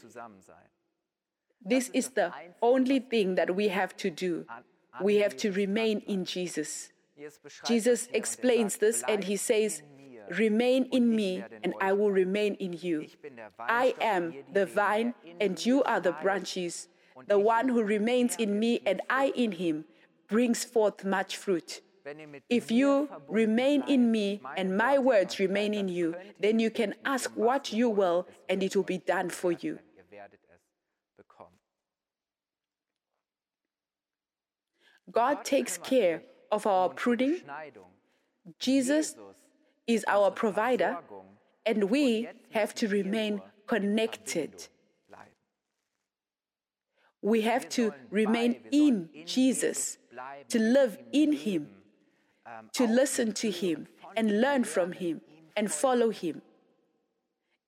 This 1.64 1.90
is 1.92 2.11
the 2.11 2.33
only 2.62 2.99
thing 2.99 3.35
that 3.35 3.54
we 3.54 3.68
have 3.68 3.97
to 3.99 4.11
do. 4.11 4.47
We 5.00 5.16
have 5.16 5.37
to 5.38 5.52
remain 5.52 6.00
in 6.00 6.25
Jesus. 6.25 6.90
Jesus 7.65 8.08
explains 8.13 8.76
this 8.76 9.02
and 9.08 9.25
he 9.25 9.36
says, 9.36 9.82
Remain 10.36 10.84
in 10.93 11.17
me, 11.17 11.43
and 11.63 11.73
I 11.80 11.95
will 11.95 12.10
remain 12.10 12.54
in 12.56 12.75
you. 12.75 13.06
I 13.58 13.95
am 13.99 14.34
the 14.52 14.67
vine, 14.67 15.15
and 15.41 15.65
you 15.65 15.82
are 15.84 16.00
the 16.00 16.13
branches. 16.13 16.89
The 17.26 17.39
one 17.39 17.69
who 17.69 17.83
remains 17.83 18.37
in 18.37 18.59
me 18.59 18.81
and 18.87 19.00
I 19.11 19.33
in 19.35 19.52
him 19.52 19.85
brings 20.28 20.65
forth 20.65 21.04
much 21.04 21.37
fruit. 21.37 21.81
If 22.49 22.71
you 22.71 23.09
remain 23.28 23.83
in 23.87 24.11
me 24.11 24.41
and 24.57 24.76
my 24.76 24.99
words 24.99 25.39
remain 25.39 25.75
in 25.75 25.89
you, 25.89 26.15
then 26.41 26.59
you 26.59 26.71
can 26.71 26.95
ask 27.04 27.31
what 27.35 27.73
you 27.73 27.91
will 27.91 28.26
and 28.49 28.63
it 28.63 28.75
will 28.76 28.85
be 28.85 28.99
done 28.99 29.31
for 29.31 29.52
you. 29.52 29.78
God 35.11 35.45
takes 35.45 35.78
care 35.78 36.23
of 36.50 36.67
our 36.67 36.89
pruning. 36.89 37.41
Jesus 38.59 39.17
is 39.87 40.04
our 40.07 40.31
provider, 40.31 40.99
and 41.65 41.85
we 41.85 42.28
have 42.50 42.75
to 42.75 42.89
remain 42.89 43.41
connected 43.67 44.69
we 47.23 47.43
have 47.43 47.69
to 47.71 47.93
remain 48.11 48.61
in 48.71 49.09
Jesus, 49.26 49.99
to 50.49 50.59
live 50.59 50.99
in 51.13 51.33
Him, 51.33 51.69
to 52.73 52.87
listen 52.87 53.33
to 53.35 53.50
Him 53.50 53.89
and 54.17 54.41
learn 54.41 54.65
from 54.65 54.93
Him 54.93 55.21
and 55.57 55.71
follow 55.71 56.11
Him. 56.11 56.43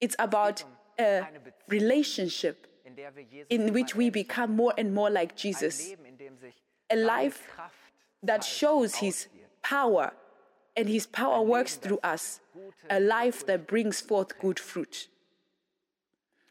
It's 0.00 0.16
about 0.18 0.64
a 0.98 1.26
relationship 1.68 2.66
in 3.48 3.72
which 3.72 3.94
we 3.94 4.10
become 4.10 4.54
more 4.56 4.74
and 4.78 4.94
more 4.94 5.10
like 5.10 5.36
Jesus. 5.36 5.94
A 6.90 6.96
life 6.96 7.48
that 8.22 8.44
shows 8.44 8.96
His 8.96 9.28
power 9.62 10.12
and 10.76 10.88
His 10.88 11.06
power 11.06 11.42
works 11.42 11.74
through 11.74 11.98
us. 12.02 12.40
A 12.88 13.00
life 13.00 13.46
that 13.46 13.66
brings 13.66 14.00
forth 14.00 14.38
good 14.38 14.58
fruit. 14.58 15.08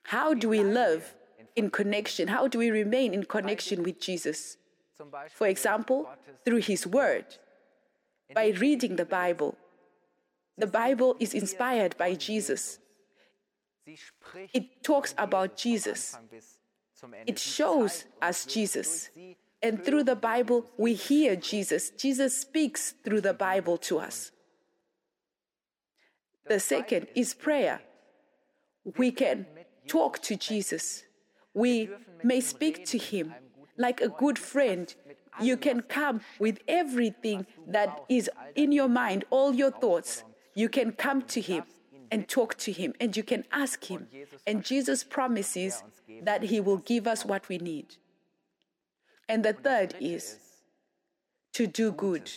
How 0.04 0.34
do 0.34 0.50
we 0.50 0.64
live 0.64 1.16
in 1.60 1.70
connection? 1.70 2.30
How 2.30 2.48
do 2.48 2.58
we 2.58 2.72
remain 2.72 3.14
in 3.14 3.24
connection 3.26 3.84
with 3.84 4.00
Jesus? 4.00 4.58
For 5.40 5.48
example, 5.48 6.10
through 6.44 6.62
His 6.72 6.88
Word, 6.88 7.26
by 8.34 8.48
reading 8.66 8.96
the 8.96 9.06
Bible. 9.06 9.56
The 10.58 10.68
Bible 10.68 11.16
is 11.20 11.34
inspired 11.34 11.96
by 11.98 12.16
Jesus. 12.16 12.80
It 14.54 14.84
talks 14.84 15.14
about 15.18 15.56
Jesus. 15.56 16.18
It 17.26 17.40
shows 17.40 18.06
us 18.22 18.46
Jesus. 18.46 19.10
And 19.62 19.84
through 19.84 20.04
the 20.04 20.16
Bible, 20.16 20.66
we 20.78 20.94
hear 20.94 21.36
Jesus. 21.36 21.92
Jesus 21.92 22.38
speaks 22.38 22.94
through 23.04 23.22
the 23.22 23.34
Bible 23.34 23.78
to 23.90 24.00
us. 24.00 24.32
The 26.48 26.60
second 26.60 27.08
is 27.16 27.34
prayer. 27.34 27.82
We 28.98 29.12
can 29.12 29.46
talk 29.88 30.22
to 30.24 30.36
Jesus. 30.36 31.04
We 31.54 31.90
may 32.24 32.42
speak 32.42 32.86
to 32.86 32.98
Him 32.98 33.34
like 33.78 34.02
a 34.02 34.10
good 34.10 34.38
friend. 34.38 34.94
You 35.42 35.58
can 35.58 35.82
come 35.82 36.22
with 36.40 36.60
everything 36.68 37.46
that 37.68 38.04
is 38.10 38.30
in 38.56 38.72
your 38.72 38.90
mind, 38.90 39.26
all 39.30 39.54
your 39.54 39.72
thoughts. 39.72 40.24
You 40.54 40.70
can 40.70 40.92
come 40.92 41.22
to 41.24 41.42
Him 41.42 41.64
and 42.12 42.28
talk 42.28 42.56
to 42.58 42.72
Him, 42.72 42.94
and 43.00 43.16
you 43.16 43.24
can 43.24 43.46
ask 43.52 43.86
Him. 43.86 44.08
And 44.46 44.64
Jesus 44.64 45.04
promises 45.04 45.84
that 46.24 46.44
He 46.44 46.60
will 46.60 46.78
give 46.78 47.08
us 47.08 47.26
what 47.26 47.48
we 47.50 47.58
need. 47.58 47.96
And 49.28 49.46
the 49.46 49.54
third 49.54 49.96
is 50.00 50.38
to 51.54 51.68
do 51.68 51.92
good. 51.92 52.30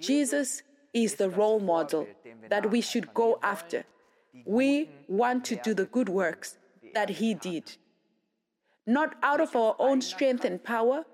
Jesus 0.00 0.62
is 0.92 1.14
the 1.14 1.30
role 1.30 1.60
model 1.60 2.06
that 2.50 2.70
we 2.70 2.80
should 2.80 3.12
go 3.14 3.38
after. 3.42 3.84
We 4.44 4.90
want 5.08 5.44
to 5.46 5.56
do 5.56 5.74
the 5.74 5.86
good 5.86 6.08
works 6.08 6.58
that 6.94 7.08
He 7.08 7.34
did 7.34 7.76
not 8.86 9.16
out 9.22 9.40
of 9.40 9.54
our 9.56 9.74
own 9.78 10.00
strength 10.00 10.44
and 10.44 10.62
power, 10.62 11.04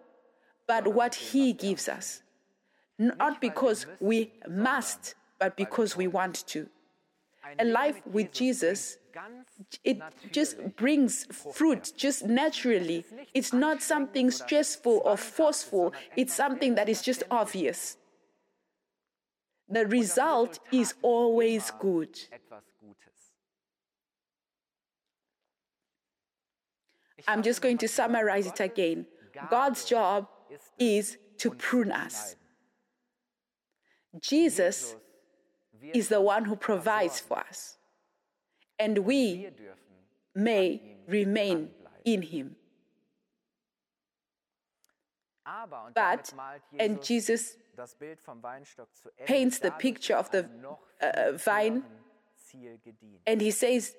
but 0.67 0.95
what 0.95 1.15
He 1.15 1.53
gives 1.53 1.89
us. 1.89 2.23
Not 2.99 3.41
because 3.41 3.87
we 4.01 4.33
must, 4.49 5.15
but 5.39 5.57
because 5.57 5.97
we 5.97 6.07
want 6.07 6.47
to. 6.49 6.69
A 7.59 7.65
life 7.65 8.01
with 8.07 8.33
Jesus, 8.33 8.99
it 9.85 10.01
just 10.31 10.77
brings 10.77 11.27
fruit 11.53 11.93
just 11.97 12.25
naturally. 12.27 13.05
It's 13.35 13.53
not 13.53 13.83
something 13.83 14.31
stressful 14.31 15.03
or 15.05 15.17
forceful, 15.17 15.93
it's 16.17 16.35
something 16.35 16.75
that 16.77 16.89
is 16.89 17.03
just 17.03 17.23
obvious. 17.31 17.97
The 19.69 19.87
result 19.87 20.59
is 20.71 20.95
always 21.03 21.73
good. 21.81 22.19
I'm 27.27 27.43
just 27.43 27.61
going 27.61 27.79
to 27.79 27.89
summarize 27.89 28.47
it 28.47 28.61
again. 28.61 29.07
God's 29.51 29.85
job 29.85 30.29
is 30.79 31.17
to 31.39 31.51
prune 31.51 31.93
us. 31.93 32.37
Jesus 34.21 34.95
is 35.95 36.09
the 36.09 36.21
one 36.21 36.45
who 36.45 36.57
provides 36.57 37.19
for 37.21 37.39
us. 37.39 37.79
And 38.79 38.99
we 38.99 39.49
may 40.35 40.81
remain 41.07 41.71
in 42.05 42.23
him. 42.23 42.57
But, 45.95 46.33
and 46.79 47.03
Jesus 47.03 47.57
paints 49.27 49.59
the 49.59 49.71
picture 49.73 50.17
of 50.17 50.31
the 50.31 50.49
uh, 51.01 51.33
vine, 51.33 51.83
and 53.27 53.41
he 53.41 53.51
says 53.51 53.95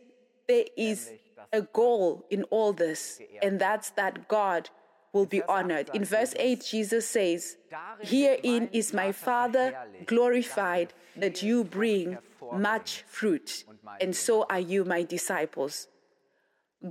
there 0.47 0.65
is 0.77 1.11
a 1.51 1.61
goal 1.61 2.25
in 2.29 2.43
all 2.45 2.73
this, 2.73 3.21
and 3.41 3.59
that's 3.59 3.91
that 3.91 4.27
God 4.27 4.69
will 5.13 5.25
be 5.25 5.43
honored. 5.43 5.89
In 5.93 6.03
verse 6.03 6.33
8, 6.37 6.65
Jesus 6.65 7.07
says, 7.07 7.57
Herein 8.01 8.69
is 8.71 8.93
my 8.93 9.11
Father 9.11 9.75
glorified 10.05 10.93
that 11.15 11.43
you 11.43 11.63
bring 11.63 12.17
much 12.51 13.03
fruit, 13.07 13.63
and 14.01 14.15
so 14.15 14.45
are 14.49 14.59
you 14.59 14.83
my 14.83 15.03
disciples. 15.03 15.87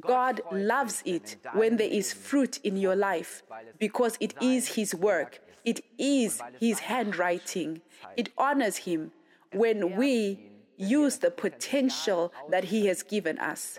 God 0.00 0.40
loves 0.50 1.02
it 1.04 1.36
when 1.52 1.76
there 1.76 1.90
is 1.90 2.12
fruit 2.12 2.58
in 2.64 2.76
your 2.76 2.96
life 2.96 3.42
because 3.78 4.16
it 4.20 4.34
is 4.40 4.68
His 4.76 4.94
work, 4.94 5.40
it 5.64 5.80
is 5.98 6.40
His 6.58 6.78
handwriting. 6.78 7.82
It 8.16 8.30
honors 8.38 8.78
Him 8.78 9.12
when 9.52 9.96
we 9.96 10.51
use 10.82 11.18
the 11.18 11.30
potential 11.30 12.32
that 12.50 12.64
He 12.64 12.86
has 12.86 13.02
given 13.02 13.38
us. 13.38 13.78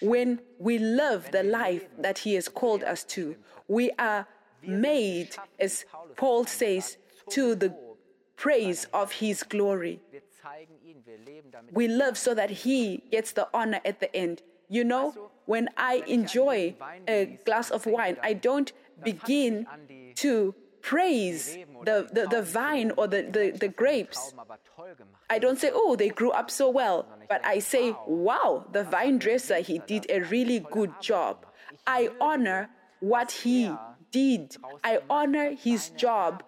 When 0.00 0.40
we 0.58 0.78
live 0.78 1.30
the 1.30 1.42
life 1.42 1.86
that 1.98 2.18
He 2.18 2.34
has 2.34 2.48
called 2.48 2.82
us 2.82 3.04
to, 3.04 3.36
we 3.68 3.90
are 3.98 4.26
made, 4.62 5.36
as 5.58 5.84
Paul 6.16 6.46
says, 6.46 6.96
to 7.30 7.54
the 7.54 7.74
praise 8.36 8.86
of 8.92 9.12
His 9.12 9.42
glory. 9.42 10.00
We 11.72 11.88
live 11.88 12.16
so 12.16 12.34
that 12.34 12.50
He 12.50 13.02
gets 13.10 13.32
the 13.32 13.48
honor 13.52 13.80
at 13.84 14.00
the 14.00 14.14
end. 14.14 14.42
You 14.68 14.84
know, 14.84 15.30
when 15.46 15.68
I 15.76 16.02
enjoy 16.06 16.74
a 17.06 17.38
glass 17.44 17.70
of 17.70 17.86
wine, 17.86 18.16
I 18.22 18.34
don't 18.34 18.72
begin 19.02 19.66
to 20.16 20.54
praise 20.82 21.58
the, 21.84 22.08
the, 22.12 22.26
the 22.30 22.42
vine 22.42 22.92
or 22.96 23.06
the, 23.06 23.22
the, 23.22 23.50
the 23.50 23.68
grapes. 23.68 24.34
I 25.30 25.38
don't 25.38 25.58
say, 25.58 25.70
oh, 25.72 25.96
they 25.96 26.08
grew 26.08 26.30
up 26.30 26.50
so 26.50 26.70
well, 26.70 27.06
but 27.28 27.44
I 27.44 27.58
say, 27.58 27.94
wow, 28.06 28.66
the 28.72 28.84
vine 28.84 29.18
dresser, 29.18 29.60
he 29.60 29.78
did 29.78 30.06
a 30.10 30.20
really 30.20 30.60
good 30.60 30.92
job. 31.00 31.44
I 31.86 32.10
honor 32.20 32.70
what 33.00 33.30
he 33.30 33.72
did, 34.10 34.56
I 34.82 35.00
honor 35.10 35.50
his 35.54 35.90
job 35.90 36.42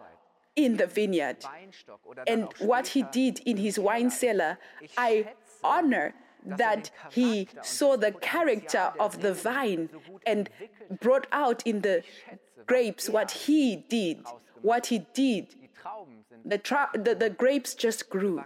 in 0.57 0.77
the 0.77 0.87
vineyard. 0.87 1.45
And 2.27 2.49
what 2.59 2.89
he 2.89 3.03
did 3.03 3.41
in 3.41 3.57
his 3.57 3.79
wine 3.79 4.11
cellar, 4.11 4.59
I 4.97 5.33
honor 5.63 6.15
that 6.45 6.91
he 7.11 7.49
saw 7.63 7.97
the 7.97 8.13
character 8.13 8.93
of 8.99 9.21
the 9.21 9.35
vine 9.35 9.91
and 10.27 10.49
brought 11.01 11.27
out 11.33 11.63
in 11.67 11.83
the 11.83 12.03
grapes 12.67 13.09
what 13.09 13.31
he 13.31 13.77
did. 13.77 14.25
What 14.63 14.87
he 14.87 15.07
did. 15.15 15.55
The, 16.45 16.59
tra- 16.59 16.91
the, 16.95 17.15
the 17.15 17.31
grapes 17.31 17.75
just 17.75 18.09
grew. 18.09 18.45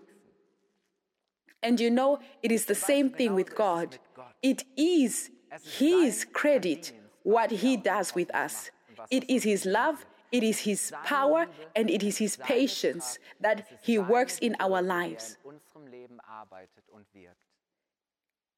And 1.63 1.81
you 1.81 1.91
know, 1.91 2.19
it 2.43 2.53
is 2.53 2.67
the 2.67 2.75
same 2.75 3.11
thing 3.11 3.35
with 3.35 3.55
God. 3.55 3.99
It 4.43 4.65
is 4.77 5.31
His 5.79 6.27
credit 6.31 6.93
what 7.23 7.51
He 7.51 7.79
does 7.79 8.15
with 8.15 8.33
us. 8.35 8.71
It 9.11 9.29
is 9.31 9.45
His 9.45 9.65
love, 9.65 10.05
it 10.31 10.43
is 10.43 10.61
His 10.61 10.93
power, 11.05 11.47
and 11.75 11.89
it 11.89 12.03
is 12.03 12.19
His 12.19 12.37
patience 12.37 13.19
that 13.41 13.67
He 13.83 13.99
works 13.99 14.39
in 14.39 14.57
our 14.61 14.83
lives, 14.83 15.39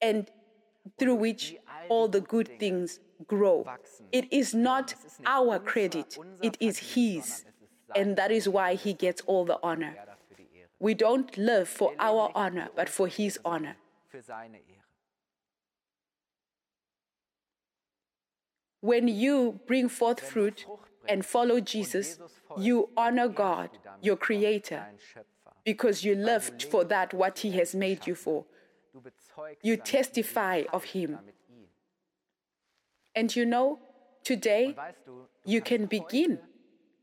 and 0.01 0.29
through 0.99 1.15
which 1.17 1.57
all 1.89 2.09
the 2.09 2.21
good 2.21 2.59
things 2.59 3.01
grow. 3.27 3.67
It 4.13 4.33
is 4.33 4.55
not 4.55 4.95
our 5.25 5.59
credit, 5.59 6.19
it 6.43 6.57
is 6.61 6.95
His. 6.95 7.45
And 7.95 8.17
that 8.17 8.31
is 8.31 8.49
why 8.49 8.75
He 8.75 8.93
gets 8.93 9.23
all 9.27 9.45
the 9.45 9.59
honor. 9.63 9.95
We 10.79 10.95
don't 10.95 11.37
live 11.39 11.69
for 11.69 11.93
our 11.99 12.31
honor, 12.35 12.69
but 12.75 12.89
for 12.89 13.09
His 13.09 13.39
honor. 13.45 13.77
When 18.81 19.09
you 19.09 19.61
bring 19.67 19.89
forth 19.89 20.21
fruit 20.21 20.67
and 21.09 21.25
follow 21.25 21.61
Jesus, 21.61 22.19
you 22.59 22.91
honor 22.97 23.29
God, 23.29 23.71
your 24.03 24.17
Creator, 24.17 24.85
because 25.65 26.05
you 26.05 26.15
lived 26.15 26.63
for 26.63 26.85
that 26.85 27.15
what 27.15 27.41
He 27.41 27.53
has 27.53 27.75
made 27.75 28.07
you 28.07 28.15
for. 28.15 28.45
You 29.63 29.77
testify 29.77 30.65
of 30.73 30.85
Him. 30.85 31.19
And 33.15 33.35
you 33.35 33.47
know, 33.47 33.79
today 34.23 34.75
Weißt 34.77 35.05
du, 35.07 35.13
du 35.13 35.51
you 35.51 35.61
can 35.61 35.87
begin 35.87 36.39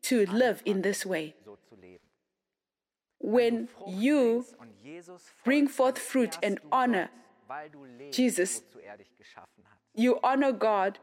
to 0.04 0.26
live 0.32 0.62
in 0.66 0.82
this 0.82 1.06
way. 1.06 1.34
so 1.44 1.58
zu 1.70 1.76
leben. 1.76 2.00
When 3.20 3.70
you 3.88 4.46
bring 5.44 5.68
forth 5.68 5.98
fruit 5.98 6.38
and 6.44 6.60
honor 6.72 7.10
Gott, 7.10 7.48
weil 7.48 7.70
du 7.70 7.86
lebst, 7.86 8.18
Jesus. 8.18 8.64
er 8.84 8.98
dich 8.98 9.16
geschaffen 9.18 9.64
hat. 9.64 9.80
you 9.96 10.20
honor 10.24 10.52
God 10.52 11.00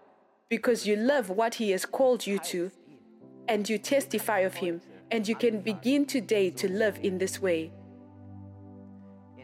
because 0.48 0.86
you 0.86 0.96
love 0.96 1.30
what 1.30 1.54
He 1.54 1.72
has 1.72 1.86
called 1.86 2.26
you 2.26 2.38
to, 2.38 2.70
and 3.48 3.68
you 3.68 3.78
testify 3.78 4.40
of 4.40 4.54
Him, 4.56 4.80
and 5.10 5.26
you 5.28 5.34
can 5.34 5.60
begin 5.60 6.06
today 6.06 6.50
to 6.50 6.68
live 6.68 6.98
in 7.02 7.18
this 7.18 7.40
way 7.40 7.72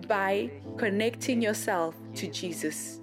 by 0.06 0.50
connecting 0.76 1.42
yourself 1.42 1.94
to 2.14 2.28
Jesus. 2.28 3.00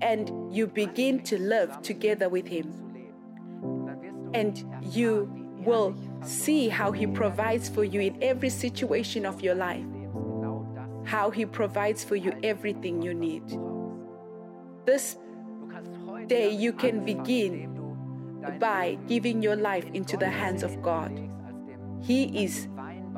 And 0.00 0.54
you 0.54 0.66
begin 0.66 1.22
to 1.24 1.38
live 1.38 1.82
together 1.82 2.28
with 2.28 2.46
Him, 2.46 2.72
and 4.32 4.64
you 4.94 5.28
will 5.64 5.96
see 6.22 6.68
how 6.68 6.92
He 6.92 7.06
provides 7.06 7.68
for 7.68 7.84
you 7.84 8.00
in 8.00 8.22
every 8.22 8.50
situation 8.50 9.26
of 9.26 9.40
your 9.40 9.56
life, 9.56 9.84
how 11.04 11.30
He 11.30 11.44
provides 11.44 12.04
for 12.04 12.16
you 12.16 12.32
everything 12.42 13.02
you 13.02 13.12
need. 13.12 13.42
This 14.84 15.16
day 16.28 16.50
you 16.50 16.72
can 16.72 17.04
begin 17.04 17.74
by 18.60 18.96
giving 19.08 19.42
your 19.42 19.56
life 19.56 19.86
into 19.92 20.16
the 20.16 20.28
hands 20.28 20.62
of 20.62 20.80
God. 20.80 21.28
He 22.00 22.44
is 22.44 22.68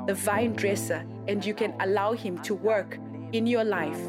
the 0.07 0.15
vine 0.15 0.55
dresser, 0.55 1.05
and 1.29 1.45
you 1.45 1.55
can 1.55 1.75
allow 1.81 2.13
Him 2.13 2.39
to 2.43 2.55
work 2.55 2.99
in 3.33 3.47
your 3.47 3.65
life. 3.65 4.01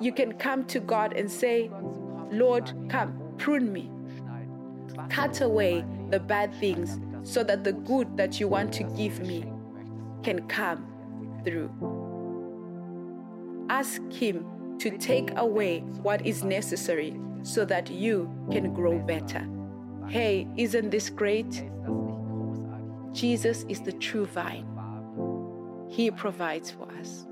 You 0.00 0.12
can 0.12 0.32
come 0.34 0.64
to 0.66 0.80
God 0.80 1.14
and 1.14 1.30
say, 1.30 1.70
Lord, 2.30 2.72
come, 2.88 3.34
prune 3.36 3.72
me, 3.72 3.90
cut 5.08 5.40
away 5.40 5.84
the 6.10 6.20
bad 6.20 6.54
things 6.54 7.00
so 7.22 7.42
that 7.42 7.64
the 7.64 7.72
good 7.72 8.16
that 8.16 8.38
you 8.38 8.48
want 8.48 8.72
to 8.74 8.84
give 8.84 9.20
me 9.20 9.44
can 10.22 10.46
come 10.48 10.86
through. 11.44 11.70
Ask 13.68 14.00
Him 14.12 14.76
to 14.78 14.96
take 14.96 15.36
away 15.36 15.80
what 16.02 16.24
is 16.24 16.44
necessary 16.44 17.18
so 17.42 17.64
that 17.64 17.90
you 17.90 18.30
can 18.50 18.72
grow 18.72 18.98
better. 18.98 19.46
Hey, 20.08 20.46
isn't 20.56 20.90
this 20.90 21.10
great? 21.10 21.64
Jesus 23.12 23.64
is 23.68 23.80
the 23.80 23.92
true 23.92 24.26
vine. 24.26 24.66
He 25.88 26.10
provides 26.10 26.70
for 26.70 26.88
us. 27.00 27.26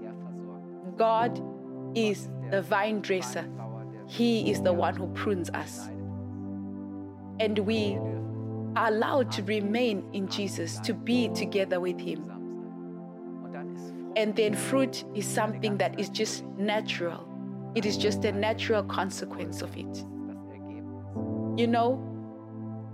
God 0.96 1.42
is 1.94 2.28
the 2.50 2.62
vine 2.62 3.00
dresser. 3.00 3.48
He 4.08 4.50
is 4.50 4.62
the 4.62 4.72
one 4.72 4.96
who 4.96 5.08
prunes 5.08 5.50
us. 5.50 5.88
And 7.38 7.58
we 7.58 7.98
are 8.76 8.88
allowed 8.88 9.30
to 9.32 9.42
remain 9.42 10.08
in 10.12 10.28
Jesus, 10.28 10.78
to 10.80 10.94
be 10.94 11.28
together 11.28 11.80
with 11.80 12.00
Him. 12.00 12.32
And 14.16 14.34
then 14.34 14.54
fruit 14.54 15.04
is 15.14 15.26
something 15.26 15.76
that 15.76 16.00
is 16.00 16.08
just 16.08 16.44
natural. 16.56 17.28
It 17.74 17.84
is 17.84 17.98
just 17.98 18.24
a 18.24 18.32
natural 18.32 18.82
consequence 18.82 19.60
of 19.60 19.76
it. 19.76 20.04
You 21.58 21.66
know, 21.66 22.02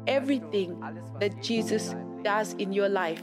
everything 0.08 0.80
that 1.20 1.40
Jesus 1.40 1.94
does 2.24 2.54
in 2.54 2.72
your 2.72 2.88
life 2.88 3.22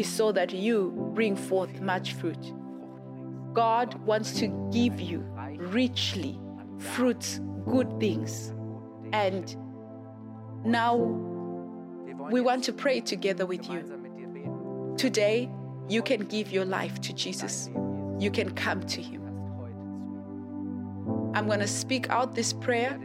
is 0.00 0.08
so 0.08 0.32
that 0.32 0.52
you 0.52 1.10
bring 1.14 1.36
forth 1.36 1.80
much 1.80 2.14
fruit. 2.14 2.52
God 3.52 3.94
wants 4.06 4.38
to 4.40 4.48
give 4.72 5.00
you 5.00 5.24
richly 5.56 6.38
fruits, 6.78 7.40
good 7.66 7.98
things. 7.98 8.52
And 9.12 9.56
now 10.64 10.96
we 12.30 12.40
want 12.40 12.64
to 12.64 12.72
pray 12.72 13.00
together 13.00 13.46
with 13.46 13.68
you. 13.68 14.94
Today, 14.96 15.50
you 15.88 16.02
can 16.02 16.24
give 16.26 16.52
your 16.52 16.64
life 16.64 17.00
to 17.02 17.12
Jesus. 17.12 17.70
You 18.18 18.30
can 18.30 18.54
come 18.54 18.82
to 18.82 19.00
Him. 19.00 19.22
I'm 21.34 21.46
going 21.46 21.60
to 21.60 21.68
speak 21.68 22.10
out 22.10 22.34
this 22.34 22.52
prayer, 22.52 22.98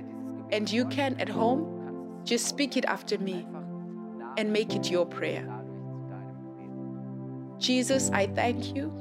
and 0.51 0.69
you 0.71 0.85
can 0.85 1.15
at 1.19 1.29
home 1.29 2.21
just 2.25 2.47
speak 2.47 2.77
it 2.77 2.85
after 2.85 3.17
me 3.17 3.45
and 4.37 4.51
make 4.51 4.75
it 4.75 4.89
your 4.89 5.05
prayer. 5.05 5.62
Jesus, 7.59 8.09
I 8.11 8.27
thank 8.27 8.75
you 8.75 8.91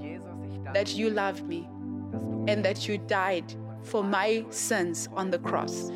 that 0.73 0.95
you 0.95 1.11
love 1.11 1.43
me 1.43 1.69
and 2.49 2.65
that 2.65 2.89
you 2.89 2.99
died 2.99 3.55
for 3.83 4.03
my 4.05 4.45
sins 4.51 5.09
on 5.15 5.31
the 5.31 5.39
cross. 5.39 5.91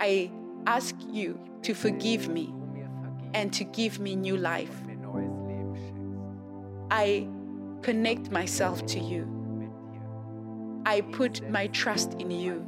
I 0.00 0.30
ask 0.66 0.94
you 1.10 1.38
to 1.62 1.74
forgive 1.74 2.28
me 2.28 2.46
du 2.46 2.52
mir 2.72 2.88
vergibst 2.88 3.30
and 3.34 3.52
to 3.52 3.64
give 3.64 4.00
me 4.00 4.16
new 4.16 4.36
life. 4.36 4.70
und 4.80 4.86
mir 4.86 4.96
neues 4.96 5.38
Leben 5.46 5.76
schenkst 5.76 6.06
I 6.90 7.28
connect 7.82 8.30
myself 8.30 8.84
to 8.86 8.98
you. 8.98 9.26
I 10.86 11.00
put 11.00 11.42
my 11.50 11.68
trust 11.68 12.14
in 12.20 12.30
you. 12.30 12.64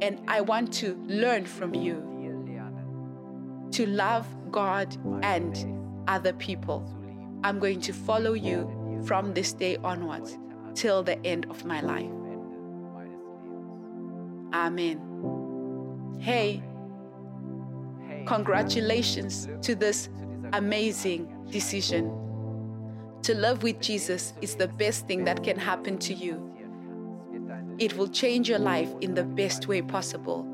And 0.00 0.20
I 0.28 0.40
want 0.40 0.72
to 0.80 0.96
learn 1.06 1.44
from 1.44 1.74
you 1.74 2.02
to 3.72 3.86
love 3.86 4.26
God 4.50 4.96
and 5.22 5.56
other 6.08 6.32
people. 6.32 6.84
I'm 7.44 7.58
going 7.58 7.80
to 7.82 7.92
follow 7.92 8.34
you 8.34 9.02
from 9.04 9.32
this 9.32 9.52
day 9.52 9.76
onwards 9.76 10.38
till 10.74 11.02
the 11.02 11.24
end 11.24 11.46
of 11.50 11.64
my 11.64 11.80
life. 11.80 12.10
Am 14.52 14.78
Ende 14.78 14.98
meines 14.98 14.98
Lebens. 14.98 14.98
Amen. 14.98 16.18
Hey, 16.20 16.62
congratulations 18.26 19.48
to 19.62 19.74
this 19.74 20.08
amazing 20.52 21.28
decision. 21.50 22.10
To 23.22 23.34
love 23.34 23.62
with 23.62 23.80
Jesus 23.80 24.32
is 24.40 24.54
the 24.54 24.68
best 24.68 25.06
thing 25.06 25.24
that 25.24 25.42
can 25.42 25.58
happen 25.58 25.98
to 25.98 26.14
you. 26.14 26.48
es 27.32 27.38
wird 27.38 27.48
dein 27.48 27.74
It 27.78 27.96
will 27.96 28.08
change 28.08 28.48
your 28.48 28.58
life 28.58 28.90
in 29.00 29.14
the 29.14 29.24
best 29.24 29.68
way 29.68 29.82
possible. 29.82 30.44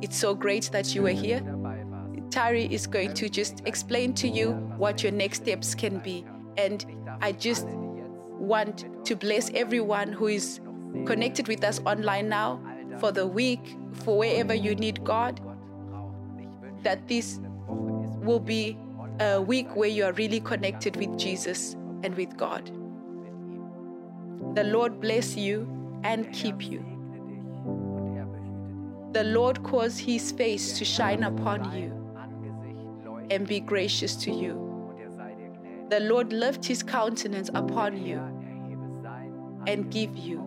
It's 0.00 0.16
so 0.16 0.34
great 0.34 0.70
that 0.72 0.94
you 0.94 1.06
are 1.06 1.14
here. 1.14 1.42
Tari 2.30 2.64
is 2.64 2.86
going 2.86 3.12
to 3.14 3.28
just 3.28 3.62
explain 3.66 4.14
to 4.14 4.26
you 4.26 4.52
what 4.78 5.02
your 5.02 5.12
next 5.12 5.42
steps 5.42 5.74
can 5.74 5.98
be. 5.98 6.24
And 6.56 6.84
I 7.20 7.32
just 7.32 7.66
want 7.66 8.86
to 9.06 9.16
bless 9.16 9.50
everyone 9.54 10.12
who 10.12 10.26
is 10.26 10.60
connected 11.06 11.48
with 11.48 11.64
us 11.64 11.80
online 11.86 12.28
now 12.28 12.60
for 12.98 13.12
the 13.12 13.26
week, 13.26 13.76
for 13.92 14.18
wherever 14.18 14.54
you 14.54 14.74
need 14.74 15.02
God, 15.04 15.40
that 16.82 17.08
this 17.08 17.40
will 18.20 18.40
be 18.40 18.76
a 19.20 19.40
week 19.40 19.74
where 19.76 19.88
you 19.88 20.04
are 20.04 20.12
really 20.12 20.40
connected 20.40 20.96
with 20.96 21.18
Jesus 21.18 21.74
and 22.02 22.14
with 22.16 22.36
God. 22.36 22.70
The 24.54 24.64
Lord 24.64 25.00
bless 25.00 25.36
you 25.36 25.66
and 26.04 26.32
keep 26.32 26.62
you. 26.62 26.84
The 29.12 29.24
Lord 29.24 29.62
cause 29.62 29.98
his 29.98 30.32
face 30.32 30.78
to 30.78 30.84
shine 30.84 31.22
upon 31.22 31.72
you 31.76 31.92
and 33.30 33.46
be 33.46 33.60
gracious 33.60 34.16
to 34.16 34.30
you. 34.30 34.71
The 35.92 36.00
Lord 36.00 36.32
lift 36.32 36.64
his 36.64 36.82
countenance 36.82 37.50
upon 37.52 38.02
you 38.02 38.16
and 39.66 39.90
give 39.90 40.16
you 40.16 40.40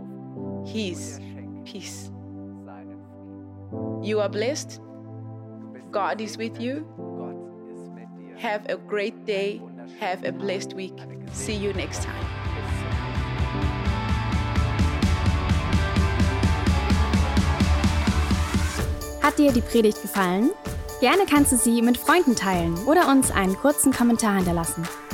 his 0.65 1.19
peace. 1.65 2.09
You 4.01 4.21
are 4.21 4.29
blessed. 4.29 4.81
God 5.91 6.19
is 6.19 6.35
with 6.39 6.59
you. 6.59 6.83
Have 8.39 8.65
a 8.69 8.75
great 8.75 9.23
day. 9.27 9.61
Have 9.99 10.23
a 10.23 10.31
blessed 10.31 10.73
week. 10.73 10.97
See 11.31 11.53
you 11.53 11.73
next 11.73 12.01
time. 12.01 12.25
Hat 19.21 19.37
dir 19.37 19.51
die 19.51 19.61
Predigt 19.61 20.01
gefallen? 20.01 20.49
Gerne 21.01 21.27
kannst 21.29 21.51
du 21.51 21.57
sie 21.57 21.83
mit 21.83 21.99
Freunden 21.99 22.35
teilen 22.35 22.75
oder 22.87 23.07
uns 23.09 23.29
einen 23.29 23.55
kurzen 23.55 23.93
Kommentar 23.93 24.37
hinterlassen. 24.37 24.87